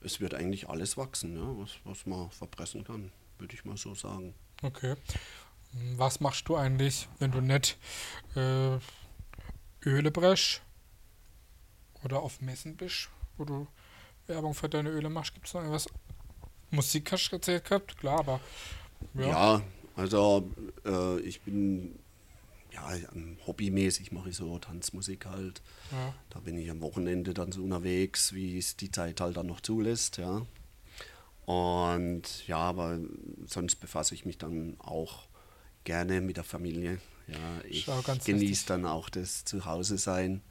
es 0.00 0.20
wird 0.20 0.34
eigentlich 0.34 0.68
alles 0.68 0.96
wachsen, 0.96 1.36
ja, 1.36 1.58
was, 1.58 1.72
was 1.84 2.06
man 2.06 2.30
verpressen 2.30 2.84
kann, 2.84 3.10
würde 3.44 3.54
ich 3.54 3.64
mal 3.66 3.76
so 3.76 3.94
sagen. 3.94 4.34
Okay. 4.62 4.94
Was 5.96 6.20
machst 6.20 6.48
du 6.48 6.56
eigentlich, 6.56 7.08
wenn 7.18 7.30
du 7.30 7.40
nicht 7.42 7.76
äh, 8.36 8.78
Öle 9.84 10.10
brech 10.10 10.62
oder 12.04 12.20
auf 12.22 12.40
Messen 12.40 12.76
bist, 12.76 13.10
wo 13.36 13.44
du 13.44 13.66
Werbung 14.26 14.54
für 14.54 14.68
deine 14.68 14.88
Öle 14.88 15.10
machst? 15.10 15.34
Gibt 15.34 15.46
es 15.46 15.52
noch 15.52 15.60
irgendwas? 15.60 15.88
Musik 16.70 17.12
hast 17.12 17.28
du 17.28 17.36
erzählt 17.36 17.64
gehabt? 17.64 17.98
Klar, 17.98 18.20
aber 18.20 18.40
ja. 19.12 19.26
Ja, 19.26 19.62
also 19.96 20.50
äh, 20.86 21.20
ich 21.20 21.42
bin 21.42 21.98
ja 22.72 22.88
hobbymäßig 23.46 24.10
mache 24.10 24.30
ich 24.30 24.36
so 24.36 24.58
Tanzmusik 24.58 25.26
halt. 25.26 25.60
ja. 25.92 26.14
Da 26.30 26.40
bin 26.40 26.56
ich 26.56 26.70
am 26.70 26.80
Wochenende 26.80 27.34
dann 27.34 27.52
so 27.52 27.62
unterwegs, 27.62 28.32
wie 28.32 28.56
es 28.56 28.76
die 28.76 28.90
Zeit 28.90 29.20
halt 29.20 29.36
dann 29.36 29.46
noch 29.46 29.60
zulässt, 29.60 30.16
ja. 30.16 30.46
Und 31.46 32.46
ja, 32.46 32.58
aber 32.58 32.98
sonst 33.46 33.76
befasse 33.76 34.14
ich 34.14 34.24
mich 34.24 34.38
dann 34.38 34.76
auch 34.78 35.26
gerne 35.84 36.20
mit 36.20 36.36
der 36.36 36.44
Familie. 36.44 36.98
Ja, 37.26 37.36
ich 37.68 37.86
genieße 38.24 38.66
dann 38.66 38.86
auch 38.86 39.08
das 39.08 39.44
Zuhause 39.44 39.98
sein. 39.98 40.42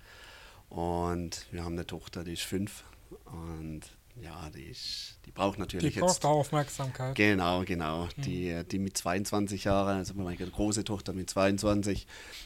Und 0.70 1.46
wir 1.52 1.64
haben 1.64 1.74
eine 1.74 1.86
Tochter, 1.86 2.24
die 2.24 2.34
ist 2.34 2.44
fünf. 2.44 2.84
Und 3.26 3.82
ja, 4.22 4.50
die, 4.56 4.66
ist, 4.66 5.18
die 5.26 5.32
braucht 5.32 5.58
Die 5.58 5.62
natürlich 5.62 5.96
braucht 5.96 6.14
jetzt 6.14 6.26
auch 6.26 6.38
Aufmerksamkeit. 6.40 7.16
Genau, 7.16 7.64
genau. 7.64 8.06
Mhm. 8.06 8.22
Die, 8.22 8.64
die 8.70 8.80
mit 8.80 8.96
22 8.96 9.64
Jahren, 9.64 9.98
also 9.98 10.14
meine 10.14 10.38
große 10.38 10.84
Tochter 10.84 11.14
mit 11.14 11.30
22, 11.30 12.06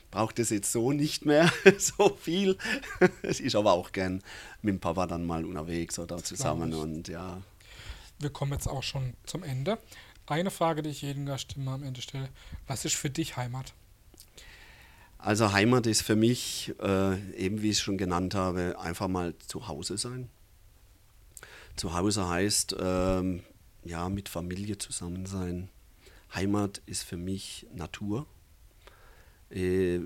braucht 0.09 0.39
es 0.39 0.49
jetzt 0.49 0.71
so 0.71 0.91
nicht 0.93 1.25
mehr 1.25 1.51
so 1.77 2.15
viel. 2.15 2.57
Sie 3.29 3.43
ist 3.43 3.55
aber 3.55 3.73
auch 3.73 3.91
gern 3.91 4.23
mit 4.61 4.75
dem 4.75 4.79
Papa 4.79 5.07
dann 5.07 5.25
mal 5.25 5.43
unterwegs 5.45 5.99
oder 5.99 6.17
zusammen 6.23 6.71
glaub 6.71 6.85
ich. 6.85 6.95
und 6.95 7.07
ja. 7.09 7.41
Wir 8.19 8.29
kommen 8.29 8.51
jetzt 8.53 8.67
auch 8.67 8.83
schon 8.83 9.13
zum 9.25 9.43
Ende. 9.43 9.77
Eine 10.25 10.51
Frage, 10.51 10.81
die 10.81 10.89
ich 10.89 11.01
jedem 11.01 11.25
Gast 11.25 11.55
immer 11.55 11.73
am 11.73 11.83
Ende 11.83 12.01
stelle. 12.01 12.29
Was 12.67 12.83
ist 12.85 12.95
für 12.95 13.09
dich 13.09 13.37
Heimat? 13.37 13.73
Also 15.19 15.51
Heimat 15.51 15.87
ist 15.87 16.01
für 16.01 16.15
mich, 16.15 16.73
äh, 16.81 17.19
eben 17.33 17.61
wie 17.61 17.69
ich 17.69 17.77
es 17.77 17.81
schon 17.81 17.97
genannt 17.97 18.35
habe, 18.35 18.77
einfach 18.79 19.07
mal 19.07 19.33
zu 19.39 19.67
Hause 19.67 19.97
sein. 19.97 20.29
Zu 21.75 21.93
Hause 21.93 22.27
heißt, 22.27 22.75
ähm, 22.79 23.43
ja, 23.83 24.09
mit 24.09 24.29
Familie 24.29 24.77
zusammen 24.77 25.25
sein. 25.25 25.69
Heimat 26.33 26.81
ist 26.85 27.03
für 27.03 27.17
mich 27.17 27.67
Natur. 27.73 28.25
Äh, 29.49 29.99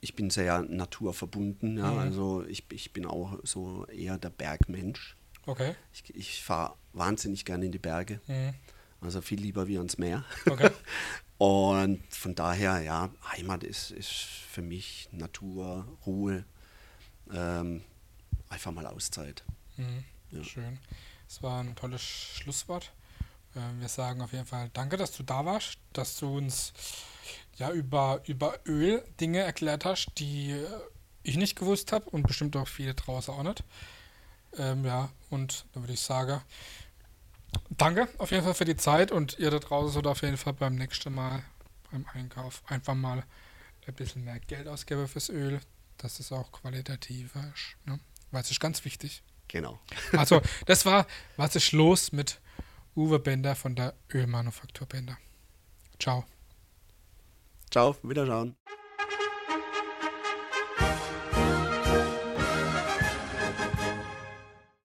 ich 0.00 0.14
bin 0.14 0.30
sehr 0.30 0.62
naturverbunden, 0.62 1.78
ja, 1.78 1.90
Mhm. 1.90 1.98
also 1.98 2.44
ich, 2.46 2.64
ich 2.70 2.92
bin 2.92 3.06
auch 3.06 3.38
so 3.42 3.86
eher 3.86 4.18
der 4.18 4.30
Bergmensch. 4.30 5.16
Okay. 5.46 5.74
Ich, 5.92 6.14
ich 6.14 6.42
fahre 6.42 6.74
wahnsinnig 6.92 7.44
gerne 7.44 7.66
in 7.66 7.72
die 7.72 7.78
Berge, 7.78 8.20
Mhm. 8.26 8.54
also 9.00 9.20
viel 9.20 9.40
lieber 9.40 9.66
wie 9.66 9.76
ans 9.78 9.98
Meer. 9.98 10.24
Okay. 10.48 10.70
Und 11.38 12.02
von 12.14 12.34
daher, 12.34 12.80
ja, 12.80 13.10
Heimat 13.32 13.64
ist, 13.64 13.90
ist 13.90 14.10
für 14.10 14.62
mich 14.62 15.08
Natur, 15.12 15.86
Ruhe, 16.06 16.44
ähm, 17.32 17.82
einfach 18.48 18.70
mal 18.72 18.86
Auszeit. 18.86 19.42
Mhm. 19.76 20.04
Ja. 20.30 20.44
Schön. 20.44 20.78
Es 21.28 21.42
war 21.42 21.60
ein 21.62 21.74
tolles 21.74 22.00
Schlusswort. 22.02 22.92
Ähm, 23.56 23.80
wir 23.80 23.88
sagen 23.88 24.20
auf 24.22 24.32
jeden 24.32 24.46
Fall 24.46 24.70
danke, 24.72 24.96
dass 24.96 25.12
du 25.12 25.22
da 25.22 25.44
warst, 25.44 25.78
dass 25.92 26.16
du 26.18 26.36
uns 26.36 26.72
ja 27.56 27.70
über, 27.70 28.22
über 28.26 28.58
Öl 28.66 29.04
Dinge 29.20 29.40
erklärt 29.40 29.84
hast, 29.84 30.08
die 30.18 30.52
äh, 30.52 30.66
ich 31.22 31.36
nicht 31.36 31.56
gewusst 31.56 31.92
habe 31.92 32.08
und 32.10 32.26
bestimmt 32.26 32.56
auch 32.56 32.68
viele 32.68 32.94
draußen 32.94 33.32
auch 33.34 33.42
nicht. 33.42 33.64
Ähm, 34.58 34.84
ja, 34.84 35.10
und 35.30 35.66
dann 35.72 35.82
würde 35.82 35.94
ich 35.94 36.00
sagen, 36.00 36.40
danke 37.70 38.08
auf 38.18 38.30
jeden 38.30 38.44
Fall 38.44 38.54
für 38.54 38.64
die 38.64 38.76
Zeit 38.76 39.12
und 39.12 39.38
ihr 39.38 39.50
da 39.50 39.58
draußen 39.58 39.92
sollt 39.92 40.06
auf 40.06 40.22
jeden 40.22 40.36
Fall 40.36 40.52
beim 40.52 40.74
nächsten 40.74 41.14
Mal 41.14 41.42
beim 41.90 42.06
Einkauf 42.12 42.62
einfach 42.66 42.94
mal 42.94 43.24
ein 43.86 43.94
bisschen 43.94 44.24
mehr 44.24 44.40
Geld 44.40 44.66
ausgebe 44.66 45.06
fürs 45.08 45.28
Öl, 45.28 45.60
dass 45.98 46.20
es 46.20 46.32
auch 46.32 46.50
qualitativer 46.52 47.52
ist. 47.54 47.76
Ne? 47.86 48.00
Weil 48.30 48.42
es 48.42 48.50
ist 48.50 48.60
ganz 48.60 48.84
wichtig. 48.84 49.22
Genau. 49.48 49.78
Also, 50.12 50.40
das 50.66 50.86
war, 50.86 51.06
was 51.36 51.54
ist 51.56 51.72
los 51.72 52.12
mit 52.12 52.40
Uwe 52.96 53.18
Bender 53.18 53.54
von 53.54 53.74
der 53.74 53.94
Ölmanufaktur 54.12 54.86
Bender. 54.86 55.18
Ciao. 55.98 56.24
Ciao, 57.70 57.96
wiederschauen. 58.02 58.56